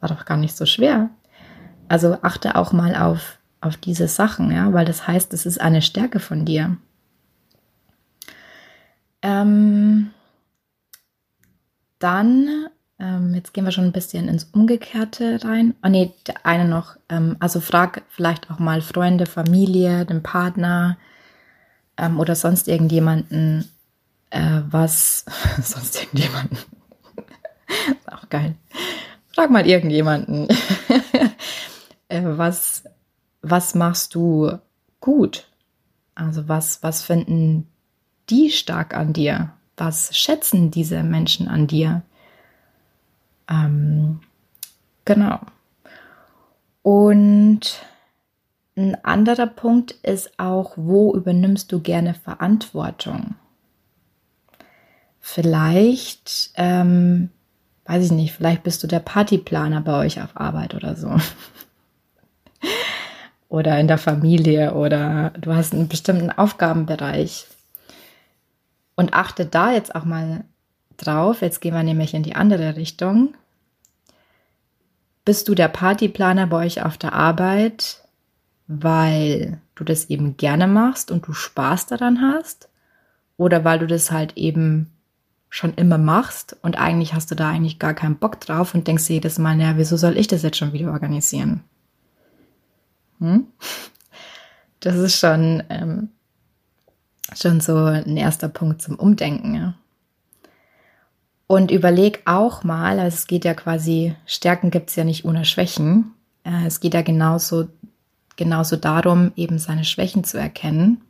[0.00, 1.08] war doch gar nicht so schwer.
[1.88, 5.82] Also achte auch mal auf, auf diese Sachen, ja, weil das heißt, es ist eine
[5.82, 6.76] Stärke von dir.
[9.22, 10.10] Ähm,
[11.98, 12.68] dann
[13.00, 15.74] Ähm, jetzt gehen wir schon ein bisschen ins Umgekehrte rein.
[15.82, 16.96] Oh nee, der eine noch.
[17.08, 20.98] Ähm, also frag vielleicht auch mal Freunde, Familie, den Partner
[21.96, 23.70] ähm, oder sonst irgendjemanden,
[24.28, 25.24] äh, was.
[25.62, 26.58] sonst irgendjemanden.
[28.06, 28.54] auch geil.
[29.34, 30.48] Frag mal irgendjemanden.
[32.08, 32.84] äh, was,
[33.42, 34.58] was machst du
[35.00, 35.48] gut?
[36.14, 37.66] Also was, was finden
[38.28, 39.52] die stark an dir?
[39.76, 42.02] Was schätzen diese Menschen an dir?
[43.48, 44.20] Ähm,
[45.04, 45.40] genau.
[46.82, 47.84] Und
[48.76, 53.34] ein anderer Punkt ist auch, wo übernimmst du gerne Verantwortung?
[55.18, 57.30] Vielleicht, ähm,
[57.84, 61.16] weiß ich nicht, vielleicht bist du der Partyplaner bei euch auf Arbeit oder so.
[63.50, 67.46] Oder in der Familie oder du hast einen bestimmten Aufgabenbereich.
[68.94, 70.44] Und achte da jetzt auch mal
[70.96, 73.34] drauf, jetzt gehen wir nämlich in die andere Richtung.
[75.24, 78.02] Bist du der Partyplaner bei euch auf der Arbeit,
[78.68, 82.68] weil du das eben gerne machst und du Spaß daran hast?
[83.36, 84.92] Oder weil du das halt eben
[85.48, 89.08] schon immer machst und eigentlich hast du da eigentlich gar keinen Bock drauf und denkst
[89.08, 91.64] jedes Mal, naja, wieso soll ich das jetzt schon wieder organisieren?
[93.20, 93.46] Hm?
[94.80, 96.08] Das ist schon, ähm,
[97.36, 99.54] schon so ein erster Punkt zum Umdenken.
[99.54, 99.74] Ja.
[101.46, 105.44] Und überleg auch mal, also es geht ja quasi, Stärken gibt es ja nicht ohne
[105.44, 106.12] Schwächen.
[106.44, 107.68] Äh, es geht ja genauso,
[108.36, 111.02] genauso darum, eben seine Schwächen zu erkennen.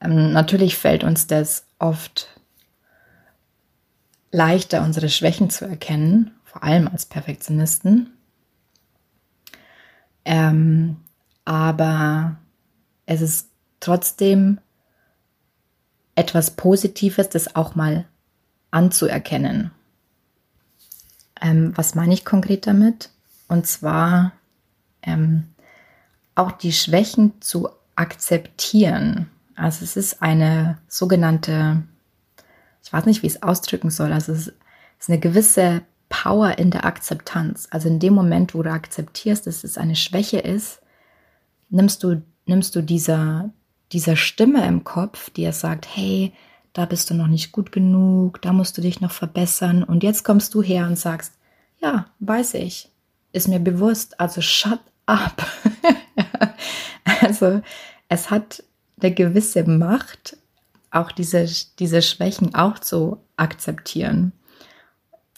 [0.00, 2.28] Ähm, natürlich fällt uns das oft
[4.30, 8.10] leichter, unsere Schwächen zu erkennen, vor allem als Perfektionisten.
[10.24, 10.96] Ähm,
[11.44, 12.36] aber
[13.06, 13.48] es ist
[13.80, 14.58] trotzdem
[16.14, 18.04] etwas Positives, das auch mal
[18.70, 19.70] anzuerkennen.
[21.40, 23.10] Ähm, was meine ich konkret damit?
[23.48, 24.32] Und zwar
[25.02, 25.48] ähm,
[26.34, 29.30] auch die Schwächen zu akzeptieren.
[29.56, 31.82] Also es ist eine sogenannte,
[32.82, 36.70] ich weiß nicht, wie ich es ausdrücken soll, also es ist eine gewisse Power in
[36.70, 37.68] der Akzeptanz.
[37.70, 40.82] Also in dem Moment, wo du akzeptierst, dass es eine Schwäche ist,
[41.70, 43.48] nimmst du, nimmst du dieser,
[43.92, 46.34] dieser Stimme im Kopf, die er sagt, hey,
[46.74, 49.82] da bist du noch nicht gut genug, da musst du dich noch verbessern.
[49.82, 51.32] Und jetzt kommst du her und sagst,
[51.80, 52.90] ja, weiß ich,
[53.32, 55.46] ist mir bewusst, also shut up.
[57.22, 57.62] also
[58.08, 58.62] es hat
[59.00, 60.36] eine gewisse Macht,
[60.90, 61.46] auch diese,
[61.78, 64.32] diese Schwächen auch zu akzeptieren.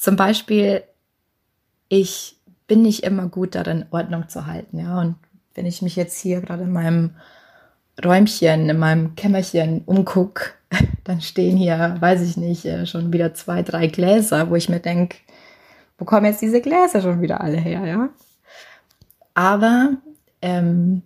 [0.03, 0.83] Zum Beispiel,
[1.89, 2.37] ich
[2.67, 5.01] bin nicht immer gut darin, Ordnung zu halten, ja.
[5.01, 5.15] Und
[5.55, 7.11] wenn ich mich jetzt hier gerade in meinem
[8.05, 10.55] Räumchen, in meinem Kämmerchen umgucke,
[11.05, 14.81] dann stehen hier, weiß ich nicht, äh, schon wieder zwei, drei Gläser, wo ich mir
[14.81, 15.19] denke,
[15.99, 18.09] wo kommen jetzt diese Gläser schon wieder alle her, ja?
[19.35, 19.99] Aber
[20.41, 21.03] ähm,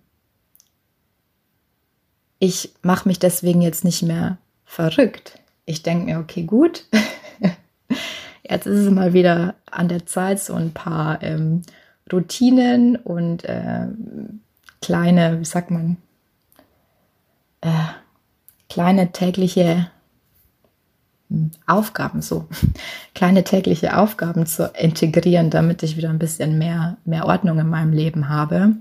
[2.39, 5.39] ich mache mich deswegen jetzt nicht mehr verrückt.
[5.67, 6.87] Ich denke mir, okay, gut,
[8.49, 11.63] Jetzt ist es mal wieder an der Zeit, so ein paar ähm,
[12.13, 13.87] Routinen und äh,
[14.81, 15.97] kleine, wie sagt man,
[17.61, 17.71] äh,
[18.69, 19.89] kleine tägliche
[21.29, 22.47] hm, Aufgaben, so
[23.15, 27.93] kleine tägliche Aufgaben zu integrieren, damit ich wieder ein bisschen mehr, mehr Ordnung in meinem
[27.93, 28.77] Leben habe.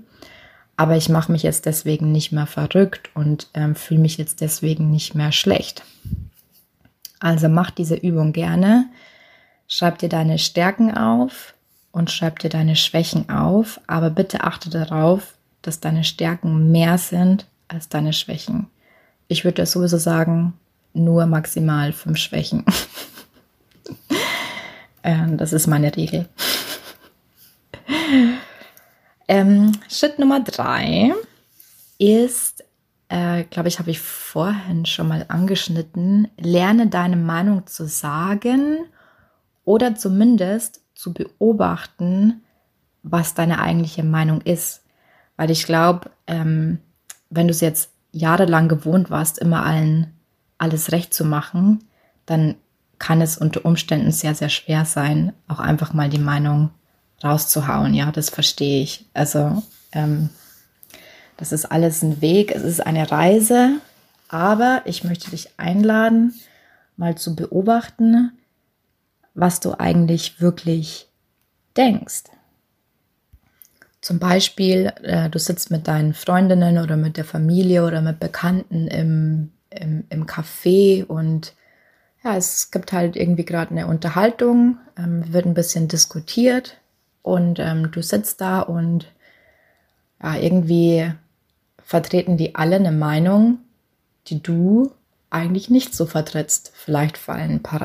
[0.76, 4.90] Aber ich mache mich jetzt deswegen nicht mehr verrückt und ähm, fühle mich jetzt deswegen
[4.90, 5.82] nicht mehr schlecht.
[7.18, 8.90] Also mach diese Übung gerne.
[9.68, 11.54] Schreib dir deine Stärken auf
[11.90, 17.46] und schreib dir deine Schwächen auf, aber bitte achte darauf, dass deine Stärken mehr sind
[17.68, 18.68] als deine Schwächen.
[19.28, 20.52] Ich würde sowieso sagen,
[20.94, 22.64] nur maximal fünf Schwächen.
[25.02, 26.28] ähm, das ist meine Regel.
[29.28, 31.12] ähm, Schritt Nummer drei
[31.98, 32.62] ist,
[33.08, 38.86] äh, glaube ich, habe ich vorhin schon mal angeschnitten, lerne deine Meinung zu sagen
[39.66, 42.42] oder zumindest zu beobachten,
[43.02, 44.82] was deine eigentliche Meinung ist.
[45.36, 46.78] Weil ich glaube, ähm,
[47.28, 50.14] wenn du es jetzt jahrelang gewohnt warst, immer allen
[50.56, 51.84] alles recht zu machen,
[52.24, 52.54] dann
[52.98, 56.70] kann es unter Umständen sehr, sehr schwer sein, auch einfach mal die Meinung
[57.22, 57.92] rauszuhauen.
[57.92, 59.04] Ja, das verstehe ich.
[59.12, 60.30] Also, ähm,
[61.36, 63.80] das ist alles ein Weg, es ist eine Reise,
[64.28, 66.34] aber ich möchte dich einladen,
[66.96, 68.32] mal zu beobachten,
[69.36, 71.08] was du eigentlich wirklich
[71.76, 72.24] denkst.
[74.00, 78.88] Zum Beispiel, äh, du sitzt mit deinen Freundinnen oder mit der Familie oder mit Bekannten
[78.88, 81.54] im, im, im Café und
[82.24, 86.78] ja, es gibt halt irgendwie gerade eine Unterhaltung, ähm, wird ein bisschen diskutiert
[87.22, 89.12] und ähm, du sitzt da und
[90.22, 91.12] ja, irgendwie
[91.82, 93.58] vertreten die alle eine Meinung,
[94.28, 94.92] die du
[95.30, 96.72] eigentlich nicht so vertrittst.
[96.74, 97.80] Vielleicht fallen ein paar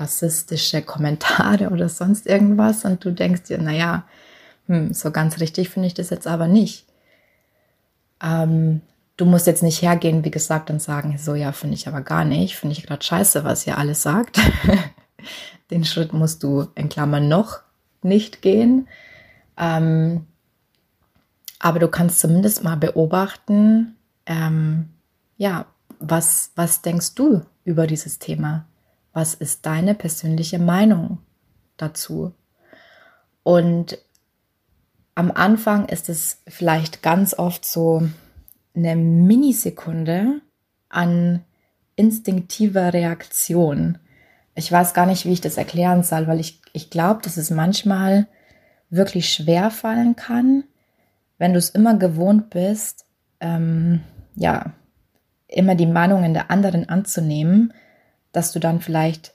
[0.00, 4.04] rassistische Kommentare oder sonst irgendwas und du denkst dir, naja,
[4.66, 6.86] hm, so ganz richtig finde ich das jetzt aber nicht.
[8.22, 8.80] Ähm,
[9.16, 12.24] du musst jetzt nicht hergehen, wie gesagt, und sagen, so ja, finde ich aber gar
[12.24, 14.40] nicht, finde ich gerade scheiße, was ihr alles sagt.
[15.70, 17.60] Den Schritt musst du in Klammern noch
[18.02, 18.88] nicht gehen.
[19.56, 20.26] Ähm,
[21.58, 24.90] aber du kannst zumindest mal beobachten, ähm,
[25.36, 25.66] ja,
[26.00, 28.66] was, was denkst du über dieses Thema?
[29.12, 31.18] Was ist deine persönliche Meinung
[31.76, 32.32] dazu?
[33.42, 33.98] Und
[35.14, 38.08] am Anfang ist es vielleicht ganz oft so
[38.74, 40.40] eine Minisekunde
[40.88, 41.44] an
[41.96, 43.98] instinktiver Reaktion.
[44.54, 47.50] Ich weiß gar nicht, wie ich das erklären soll, weil ich, ich glaube, dass es
[47.50, 48.26] manchmal
[48.90, 50.64] wirklich schwer fallen kann,
[51.38, 53.06] wenn du es immer gewohnt bist,
[53.40, 54.00] ähm,
[54.34, 54.72] ja,
[55.48, 57.72] immer die Meinungen der anderen anzunehmen,
[58.32, 59.34] dass du dann vielleicht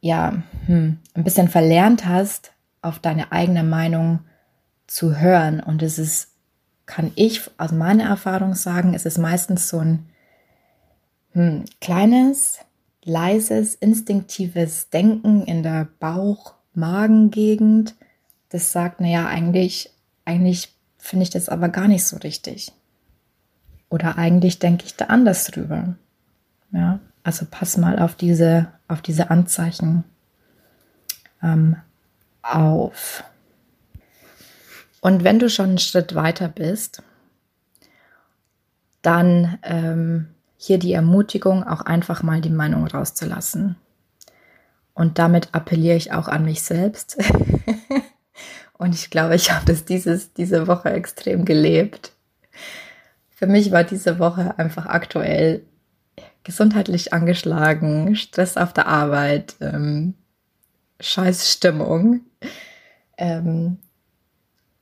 [0.00, 4.20] ja hm, ein bisschen verlernt hast, auf deine eigene Meinung
[4.86, 5.60] zu hören.
[5.60, 6.28] Und es ist,
[6.86, 10.06] kann ich aus meiner Erfahrung sagen, es ist meistens so ein
[11.32, 12.60] hm, kleines,
[13.04, 17.94] leises, instinktives Denken in der Bauch-Magen-Gegend,
[18.50, 19.90] das sagt, naja, eigentlich,
[20.24, 22.72] eigentlich finde ich das aber gar nicht so richtig.
[23.90, 25.96] Oder eigentlich denke ich da anders drüber.
[26.72, 30.04] Ja, also pass mal auf diese, auf diese Anzeichen
[31.42, 31.76] ähm,
[32.42, 33.24] auf.
[35.00, 37.02] Und wenn du schon einen Schritt weiter bist,
[39.02, 43.76] dann ähm, hier die Ermutigung, auch einfach mal die Meinung rauszulassen.
[44.92, 47.16] Und damit appelliere ich auch an mich selbst.
[48.78, 52.12] Und ich glaube, ich habe das dieses, diese Woche extrem gelebt.
[53.30, 55.62] Für mich war diese Woche einfach aktuell
[56.44, 60.14] gesundheitlich angeschlagen, Stress auf der Arbeit, ähm,
[61.00, 62.20] Scheißstimmung.
[63.16, 63.78] Ähm,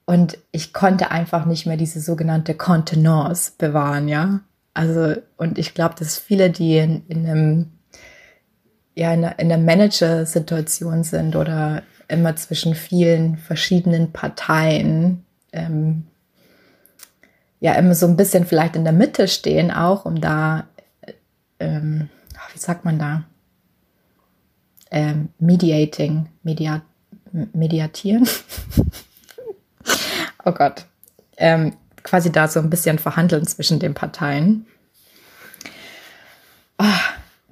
[0.04, 4.40] und ich konnte einfach nicht mehr diese sogenannte Kontenance bewahren, ja.
[4.72, 7.70] Also, und ich glaube, dass viele, die in, in einem,
[8.94, 16.06] ja, in einer Manager-Situation sind oder immer zwischen vielen verschiedenen Parteien, ähm,
[17.60, 20.68] ja immer so ein bisschen vielleicht in der Mitte stehen, auch um da,
[21.60, 22.08] ähm,
[22.52, 23.24] wie sagt man da,
[24.90, 26.82] ähm, mediating, media,
[27.52, 28.28] mediatieren.
[30.44, 30.86] oh Gott.
[31.36, 34.66] Ähm, quasi da so ein bisschen verhandeln zwischen den Parteien.
[36.78, 36.84] Oh,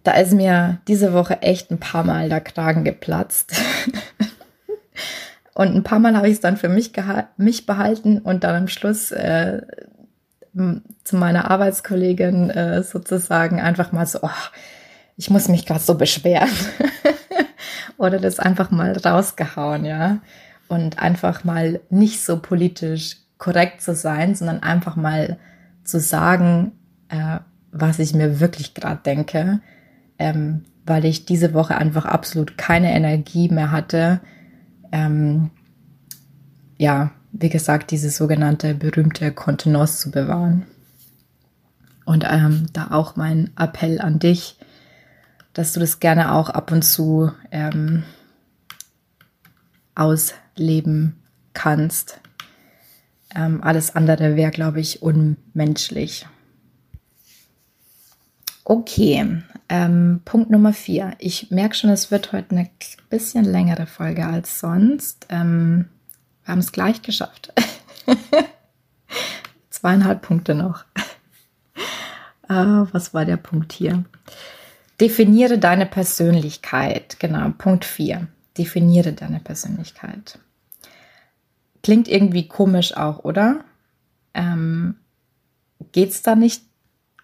[0.05, 3.55] da ist mir diese Woche echt ein paar Mal der Kragen geplatzt.
[5.55, 6.93] und ein paar Mal habe ich es dann für mich,
[7.37, 9.62] mich behalten und dann am Schluss äh,
[11.05, 14.29] zu meiner Arbeitskollegin äh, sozusagen einfach mal so, oh,
[15.17, 16.49] ich muss mich gerade so beschweren.
[17.97, 20.19] Oder das einfach mal rausgehauen, ja.
[20.69, 25.38] Und einfach mal nicht so politisch korrekt zu sein, sondern einfach mal
[25.85, 26.73] zu sagen,
[27.09, 27.38] äh,
[27.71, 29.61] was ich mir wirklich gerade denke,
[30.19, 34.21] ähm, weil ich diese Woche einfach absolut keine Energie mehr hatte,
[34.93, 35.51] ähm,
[36.79, 40.67] ja, wie gesagt, diese sogenannte berühmte Kontenance zu bewahren.
[42.05, 44.59] Und ähm, da auch mein Appell an dich,
[45.53, 48.03] dass du das gerne auch ab und zu ähm,
[49.95, 51.23] ausleben
[51.55, 52.21] kannst.
[53.35, 56.27] Ähm, alles andere wäre, glaube ich, unmenschlich.
[58.64, 61.14] Okay, ähm, Punkt Nummer vier.
[61.19, 62.71] Ich merke schon, es wird heute eine
[63.11, 65.27] bisschen längere Folge als sonst.
[65.29, 65.88] Ähm,
[66.45, 67.53] wir haben es gleich geschafft.
[69.71, 70.85] Zweieinhalb Punkte noch.
[72.49, 74.05] Uh, was war der Punkt hier?
[75.01, 77.18] Definiere deine Persönlichkeit.
[77.18, 78.28] Genau, Punkt 4.
[78.57, 80.38] Definiere deine Persönlichkeit.
[81.82, 83.64] Klingt irgendwie komisch auch, oder?
[84.34, 84.97] Ähm,
[85.92, 86.64] Geht es da nicht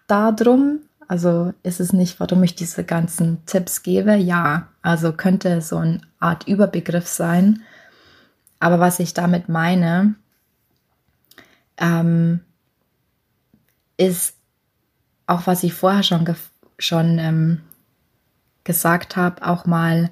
[0.07, 0.79] darum?
[1.07, 4.15] Also ist es nicht, warum ich diese ganzen Tipps gebe?
[4.15, 7.63] Ja, also könnte so eine Art Überbegriff sein.
[8.59, 10.15] Aber was ich damit meine,
[11.77, 12.41] ähm,
[13.97, 14.35] ist
[15.31, 16.35] auch, was ich vorher schon,
[16.77, 17.61] schon ähm,
[18.63, 20.11] gesagt habe, auch mal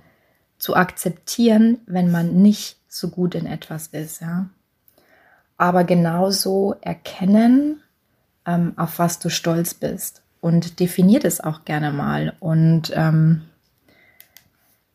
[0.58, 4.22] zu akzeptieren, wenn man nicht so gut in etwas ist.
[4.22, 4.50] Ja?
[5.58, 7.82] Aber genauso erkennen,
[8.46, 10.24] ähm, auf was du stolz bist.
[10.42, 12.34] und definiert es auch gerne mal.
[12.40, 13.42] Und ähm,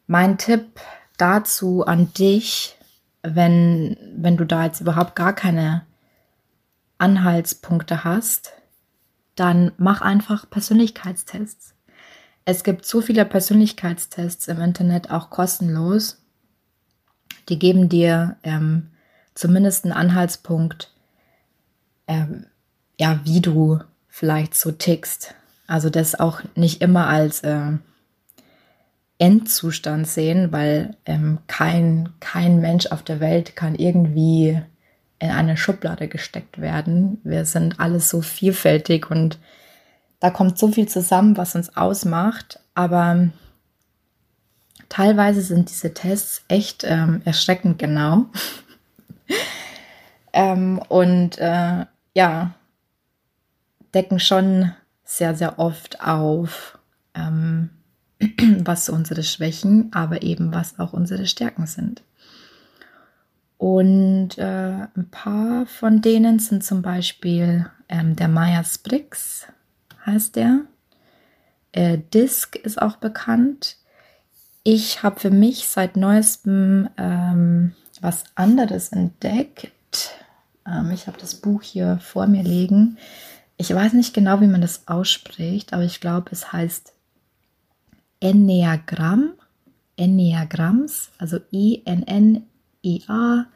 [0.07, 0.81] mein Tipp
[1.19, 2.79] dazu an dich,
[3.23, 5.85] wenn, wenn du da jetzt überhaupt gar keine
[6.97, 8.53] Anhaltspunkte hast,
[9.35, 11.75] dann mach einfach Persönlichkeitstests.
[12.45, 16.23] Es gibt so viele Persönlichkeitstests im Internet, auch kostenlos.
[17.49, 18.91] Die geben dir ähm,
[19.35, 20.93] zumindest einen Anhaltspunkt,
[22.07, 22.47] ähm,
[22.99, 25.35] ja, wie du vielleicht so tickst.
[25.67, 27.73] Also das auch nicht immer als äh,
[29.19, 34.61] Endzustand sehen, weil ähm, kein, kein Mensch auf der Welt kann irgendwie
[35.25, 37.21] in eine Schublade gesteckt werden.
[37.25, 39.39] Wir sind alles so vielfältig und
[40.21, 42.61] da kommt so viel zusammen, was uns ausmacht.
[42.75, 43.29] Aber
[44.89, 48.27] teilweise sind diese Tests echt ähm, erschreckend genau.
[50.33, 52.55] ähm, und äh, ja,
[53.93, 54.73] decken schon
[55.05, 56.79] sehr, sehr oft auf,
[57.15, 57.71] ähm,
[58.65, 62.03] was unsere Schwächen, aber eben was auch unsere Stärken sind.
[63.57, 69.47] Und äh, ein paar von denen sind zum Beispiel ähm, der Myers-Briggs,
[70.05, 70.63] heißt der.
[71.73, 73.77] Äh, Disc ist auch bekannt.
[74.65, 79.71] Ich habe für mich seit neuestem ähm, was anderes entdeckt.
[80.67, 82.99] Ähm, ich habe das Buch hier vor mir liegen.
[83.57, 86.93] Ich weiß nicht genau, wie man das ausspricht, aber ich glaube, es heißt
[88.21, 89.35] Enneagramm.
[89.97, 91.39] Enneagramms, also
[92.85, 93.47] I-N-N-I-A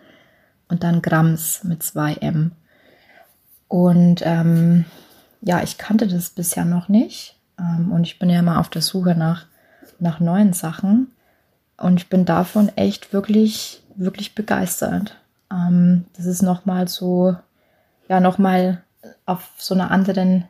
[0.68, 2.53] und dann Grams mit zwei M.
[3.68, 4.85] Und ähm,
[5.41, 7.37] ja, ich kannte das bisher noch nicht.
[7.59, 9.47] Ähm, und ich bin ja immer auf der Suche nach,
[9.99, 11.12] nach neuen Sachen.
[11.76, 15.16] Und ich bin davon echt wirklich, wirklich begeistert.
[15.53, 17.37] Ähm, das ist nochmal so,
[18.09, 18.83] ja, nochmal
[19.26, 20.45] auf so einer anderen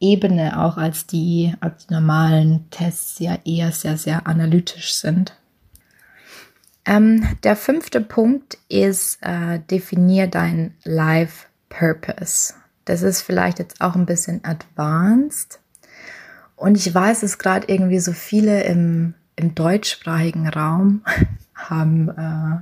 [0.00, 5.34] Ebene auch als die, als die normalen Tests, ja eher sehr, sehr analytisch sind.
[6.86, 12.54] Ähm, der fünfte Punkt ist, äh, definier dein Life Purpose.
[12.84, 15.60] Das ist vielleicht jetzt auch ein bisschen advanced.
[16.56, 21.02] Und ich weiß, dass gerade irgendwie so viele im, im deutschsprachigen Raum
[21.54, 22.58] haben äh,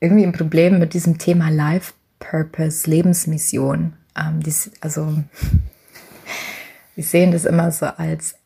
[0.00, 3.92] irgendwie ein Problem mit diesem Thema Life Purpose, Lebensmission.
[4.16, 5.22] Ähm, dies, also,
[6.94, 8.36] wir sehen das immer so als,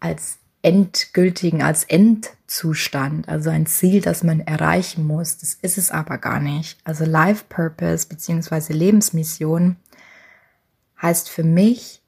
[0.00, 5.38] als endgültigen, als Endzustand, also ein Ziel, das man erreichen muss.
[5.38, 6.76] Das ist es aber gar nicht.
[6.82, 9.76] Also Life Purpose beziehungsweise Lebensmission
[11.00, 12.02] heißt für mich,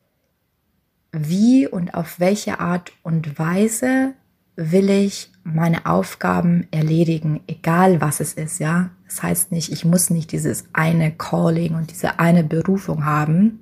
[1.13, 4.15] wie und auf welche Art und Weise
[4.57, 8.91] will ich meine Aufgaben erledigen, egal was es ist, ja.
[9.07, 13.61] Das heißt nicht, ich muss nicht dieses eine Calling und diese eine Berufung haben.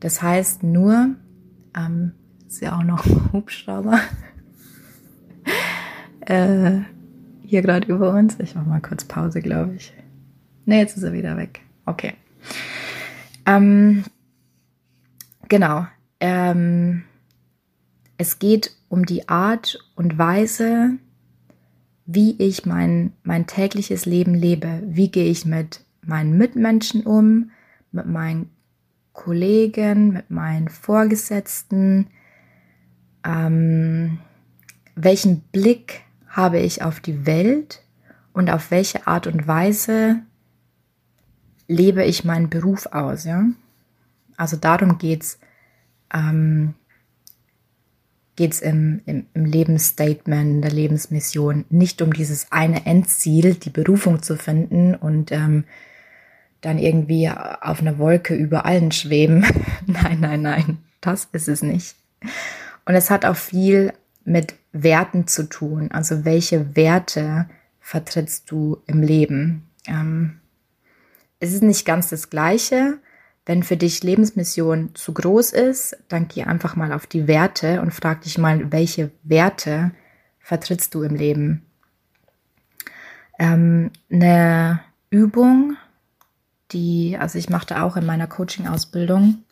[0.00, 1.10] Das heißt nur,
[1.76, 2.12] ähm,
[2.48, 4.00] ist ja auch noch Hubschrauber.
[6.20, 6.80] äh,
[7.42, 8.38] hier gerade über uns.
[8.40, 9.92] Ich mache mal kurz Pause, glaube ich.
[10.64, 11.60] Ne, jetzt ist er wieder weg.
[11.86, 12.14] Okay.
[13.46, 14.04] Ähm,
[15.48, 15.86] genau.
[16.20, 17.04] Ähm,
[18.16, 20.98] es geht um die Art und Weise,
[22.04, 24.82] wie ich mein, mein tägliches Leben lebe.
[24.86, 27.50] Wie gehe ich mit meinen Mitmenschen um,
[27.92, 28.50] mit meinen
[29.12, 32.08] Kollegen, mit meinen Vorgesetzten.
[33.24, 34.18] Ähm,
[34.94, 37.82] welchen Blick habe ich auf die Welt
[38.32, 40.20] und auf welche Art und Weise
[41.66, 43.44] lebe ich meinen Beruf aus, ja?
[44.36, 45.38] Also darum geht's
[46.12, 46.74] ähm,
[48.38, 54.22] geht es im, im, im Lebensstatement, der Lebensmission nicht um dieses eine Endziel, die Berufung
[54.22, 55.64] zu finden und ähm,
[56.60, 59.44] dann irgendwie auf einer Wolke über allen schweben.
[59.86, 61.96] nein, nein, nein, das ist es nicht.
[62.88, 63.92] Und es hat auch viel
[64.24, 65.90] mit Werten zu tun.
[65.92, 67.46] Also welche Werte
[67.80, 69.68] vertrittst du im Leben?
[69.86, 70.40] Ähm,
[71.38, 72.98] es ist nicht ganz das Gleiche,
[73.44, 77.92] wenn für dich Lebensmission zu groß ist, dann geh einfach mal auf die Werte und
[77.92, 79.90] frag dich mal, welche Werte
[80.38, 81.66] vertrittst du im Leben?
[83.38, 84.80] Ähm, eine
[85.10, 85.76] Übung,
[86.72, 89.44] die, also ich machte auch in meiner Coaching-Ausbildung,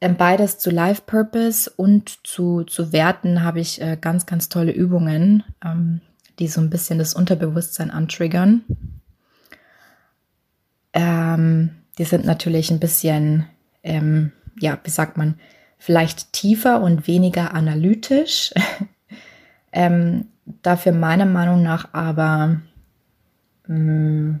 [0.00, 5.42] beides zu Life Purpose und zu, zu Werten habe ich äh, ganz, ganz tolle Übungen,
[5.64, 6.00] ähm,
[6.38, 8.64] die so ein bisschen das Unterbewusstsein antriggern.
[10.92, 13.46] Ähm, die sind natürlich ein bisschen,
[13.82, 15.34] ähm, ja, wie sagt man,
[15.78, 18.52] vielleicht tiefer und weniger analytisch.
[19.72, 20.26] ähm,
[20.62, 22.60] dafür meiner Meinung nach aber,
[23.66, 24.36] mm,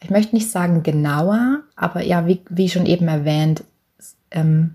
[0.00, 3.64] ich möchte nicht sagen genauer, aber ja, wie, wie schon eben erwähnt,
[4.34, 4.74] ähm,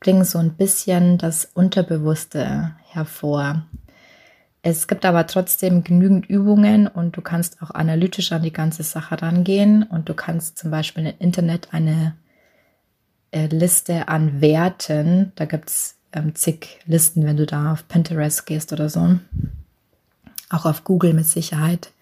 [0.00, 3.66] bringen so ein bisschen das Unterbewusste hervor.
[4.62, 9.20] Es gibt aber trotzdem genügend Übungen und du kannst auch analytisch an die ganze Sache
[9.22, 12.16] rangehen und du kannst zum Beispiel im Internet eine
[13.30, 18.46] äh, Liste an Werten, da gibt es ähm, zig Listen, wenn du da auf Pinterest
[18.46, 19.18] gehst oder so,
[20.50, 21.92] auch auf Google mit Sicherheit.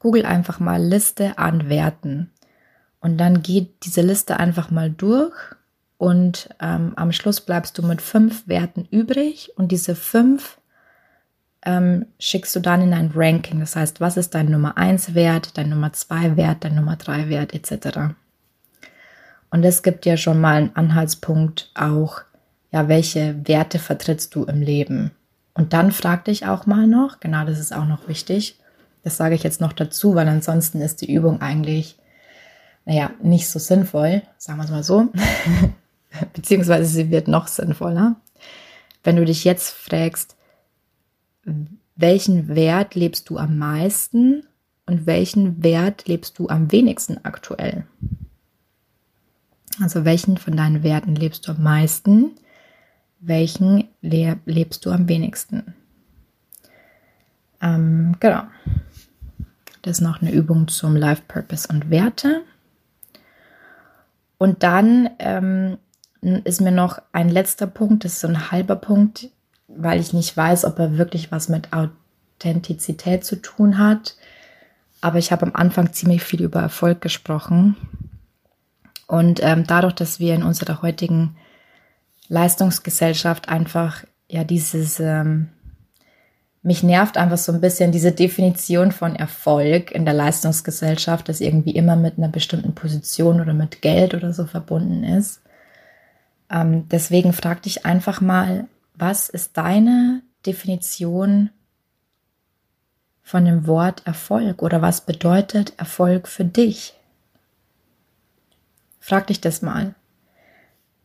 [0.00, 2.30] Google einfach mal Liste an Werten
[3.00, 5.34] und dann geht diese Liste einfach mal durch
[6.00, 10.56] und ähm, am Schluss bleibst du mit fünf Werten übrig und diese fünf
[11.62, 13.60] ähm, schickst du dann in ein Ranking.
[13.60, 17.28] Das heißt, was ist dein Nummer 1 Wert, dein Nummer 2 Wert, dein Nummer 3
[17.28, 18.14] Wert etc.
[19.50, 22.22] Und das gibt dir schon mal einen Anhaltspunkt auch,
[22.70, 25.10] ja, welche Werte vertrittst du im Leben.
[25.52, 28.58] Und dann frag dich auch mal noch, genau das ist auch noch wichtig,
[29.04, 31.98] das sage ich jetzt noch dazu, weil ansonsten ist die Übung eigentlich,
[32.86, 35.08] naja, nicht so sinnvoll, sagen wir es mal so,
[36.32, 38.16] beziehungsweise sie wird noch sinnvoller.
[39.02, 40.36] Wenn du dich jetzt fragst,
[41.96, 44.46] welchen Wert lebst du am meisten
[44.86, 47.86] und welchen Wert lebst du am wenigsten aktuell?
[49.80, 52.32] Also welchen von deinen Werten lebst du am meisten?
[53.20, 55.74] Welchen le lebst du am wenigsten?
[57.62, 58.42] Ähm, genau.
[59.82, 62.42] Das ist noch eine Übung zum Life Purpose und Werte.
[64.38, 65.78] Und dann ähm,
[66.22, 69.28] ist mir noch ein letzter Punkt, das ist so ein halber Punkt,
[69.68, 74.16] weil ich nicht weiß, ob er wirklich was mit Authentizität zu tun hat.
[75.00, 77.76] Aber ich habe am Anfang ziemlich viel über Erfolg gesprochen.
[79.06, 81.36] Und ähm, dadurch, dass wir in unserer heutigen
[82.28, 85.48] Leistungsgesellschaft einfach ja dieses, ähm,
[86.62, 91.72] mich nervt einfach so ein bisschen diese Definition von Erfolg in der Leistungsgesellschaft, das irgendwie
[91.72, 95.40] immer mit einer bestimmten Position oder mit Geld oder so verbunden ist.
[96.50, 101.50] Ähm, deswegen frag dich einfach mal, was ist deine Definition
[103.22, 106.94] von dem Wort Erfolg oder was bedeutet Erfolg für dich?
[108.98, 109.94] Frag dich das mal.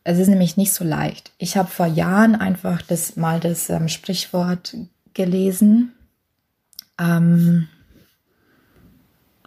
[0.02, 1.32] Es ist nämlich nicht so leicht.
[1.38, 4.76] Ich habe vor Jahren einfach das mal das ähm, Sprichwort
[5.14, 5.92] gelesen.
[6.98, 7.68] Ähm,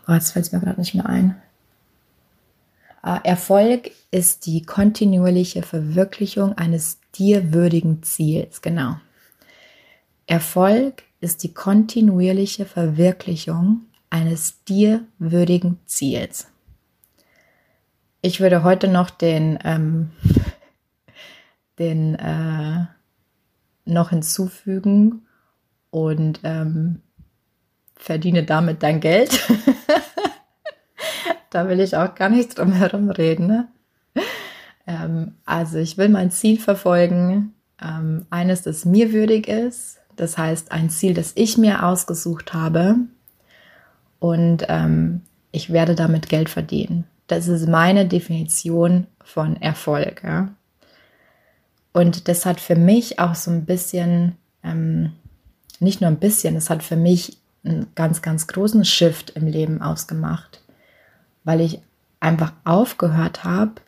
[0.07, 1.41] oh, jetzt fällt es mir gerade nicht mehr ein.
[3.03, 8.61] Äh, Erfolg ist die kontinuierliche Verwirklichung eines dir würdigen Ziels.
[8.61, 8.95] Genau.
[10.27, 16.47] Erfolg ist die kontinuierliche Verwirklichung eines dir würdigen Ziels.
[18.21, 20.11] Ich würde heute noch den, ähm,
[21.79, 22.85] den äh,
[23.85, 25.25] noch hinzufügen
[25.89, 27.01] und ähm,
[27.95, 29.47] verdiene damit dein Geld.
[31.49, 33.47] da will ich auch gar nicht drum herum reden.
[33.47, 33.67] Ne?
[34.87, 39.97] Ähm, also ich will mein Ziel verfolgen, ähm, eines, das mir würdig ist.
[40.15, 42.95] Das heißt, ein Ziel, das ich mir ausgesucht habe.
[44.19, 45.21] Und ähm,
[45.51, 47.05] ich werde damit Geld verdienen.
[47.27, 50.23] Das ist meine Definition von Erfolg.
[50.23, 50.49] Ja?
[51.93, 55.13] Und das hat für mich auch so ein bisschen, ähm,
[55.79, 59.81] nicht nur ein bisschen, das hat für mich einen ganz, ganz großen Shift im Leben
[59.81, 60.61] ausgemacht,
[61.49, 61.79] weil ich
[62.19, 63.81] einfach aufgehört habe,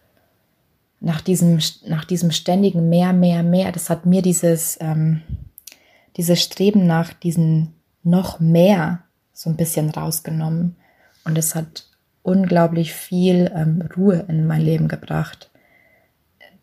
[0.99, 5.21] nach diesem, nach diesem ständigen mehr, mehr, mehr, das hat mir dieses, ähm,
[6.17, 10.75] dieses Streben nach diesem noch mehr so ein bisschen rausgenommen.
[11.23, 11.85] Und es hat
[12.23, 15.51] unglaublich viel ähm, Ruhe in mein Leben gebracht.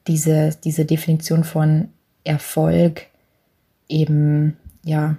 [0.09, 1.91] Diese, diese Definition von
[2.25, 3.07] Erfolg
[3.89, 5.17] eben, ja,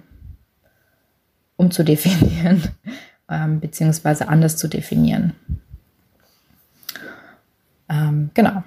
[1.56, 2.64] umzudefinieren,
[3.30, 5.32] ähm, beziehungsweise anders zu definieren.
[7.90, 8.62] Ähm, genau.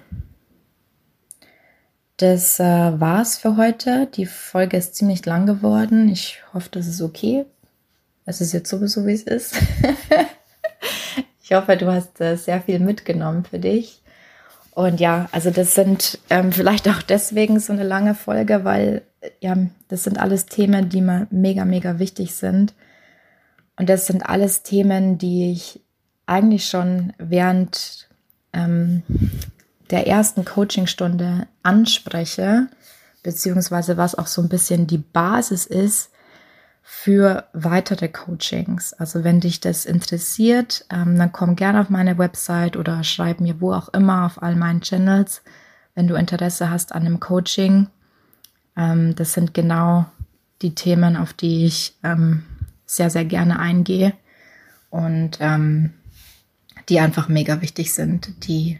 [2.18, 2.64] Das äh,
[3.00, 4.06] war's für heute.
[4.14, 6.08] Die Folge ist ziemlich lang geworden.
[6.08, 7.44] Ich hoffe, das ist okay.
[8.24, 9.56] Es ist jetzt sowieso, wie es ist.
[11.42, 14.00] ich hoffe, du hast äh, sehr viel mitgenommen für dich.
[14.70, 19.02] Und ja, also das sind ähm, vielleicht auch deswegen so eine lange Folge, weil
[19.40, 19.56] ja,
[19.88, 22.74] das sind alles Themen, die mir mega, mega wichtig sind.
[23.76, 25.80] Und das sind alles Themen, die ich
[26.26, 28.08] eigentlich schon während
[28.54, 29.02] ähm,
[29.90, 32.68] der ersten Coachingstunde anspreche,
[33.22, 36.10] beziehungsweise was auch so ein bisschen die Basis ist
[36.82, 38.92] für weitere Coachings.
[38.92, 43.60] Also wenn dich das interessiert, ähm, dann komm gerne auf meine Website oder schreib mir
[43.60, 45.42] wo auch immer auf all meinen Channels,
[45.94, 47.88] wenn du Interesse hast an einem Coaching.
[48.76, 50.06] Ähm, das sind genau
[50.62, 52.44] die Themen, auf die ich ähm,
[52.86, 54.12] sehr, sehr gerne eingehe
[54.90, 55.94] und ähm,
[56.88, 58.78] die einfach mega wichtig sind, die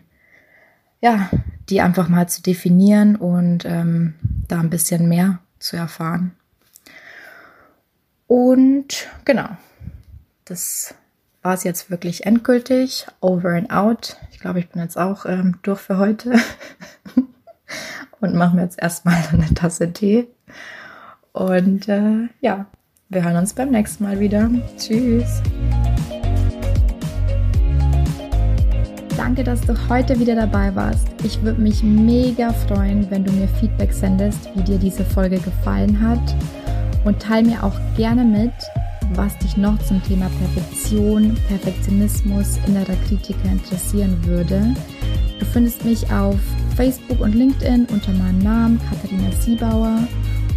[1.01, 1.29] ja,
[1.69, 4.15] die einfach mal zu definieren und ähm,
[4.49, 6.33] da ein bisschen mehr zu erfahren.
[8.27, 9.49] Und genau,
[10.47, 10.95] das
[11.43, 13.07] war es jetzt wirklich endgültig.
[13.21, 14.17] Over and out.
[14.33, 16.39] Ich glaube, ich bin jetzt auch ähm, durch für heute
[18.21, 20.27] und mache mir jetzt erstmal eine Tasse Tee.
[21.33, 22.65] Und äh, ja,
[23.11, 24.51] wir hören uns beim nächsten Mal wieder.
[24.79, 25.43] Tschüss.
[29.25, 31.09] Danke, dass du heute wieder dabei warst.
[31.25, 35.99] Ich würde mich mega freuen, wenn du mir Feedback sendest, wie dir diese Folge gefallen
[35.99, 36.21] hat.
[37.07, 38.53] Und teile mir auch gerne mit,
[39.15, 44.77] was dich noch zum Thema Perfektion, Perfektionismus, innerer Kritiker interessieren würde.
[45.39, 46.37] Du findest mich auf
[46.77, 50.07] Facebook und LinkedIn unter meinem Namen Katharina Siebauer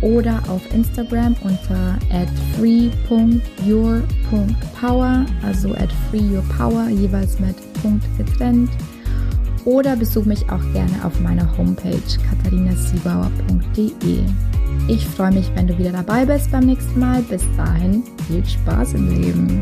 [0.01, 7.55] oder auf Instagram unter at free.your.power, also at freeyourpower, jeweils mit
[8.17, 8.69] Getrennt.
[9.65, 14.23] Oder besuch mich auch gerne auf meiner Homepage katharinasiebauer.de.
[14.88, 17.21] Ich freue mich, wenn du wieder dabei bist beim nächsten Mal.
[17.23, 19.61] Bis dahin, viel Spaß im Leben.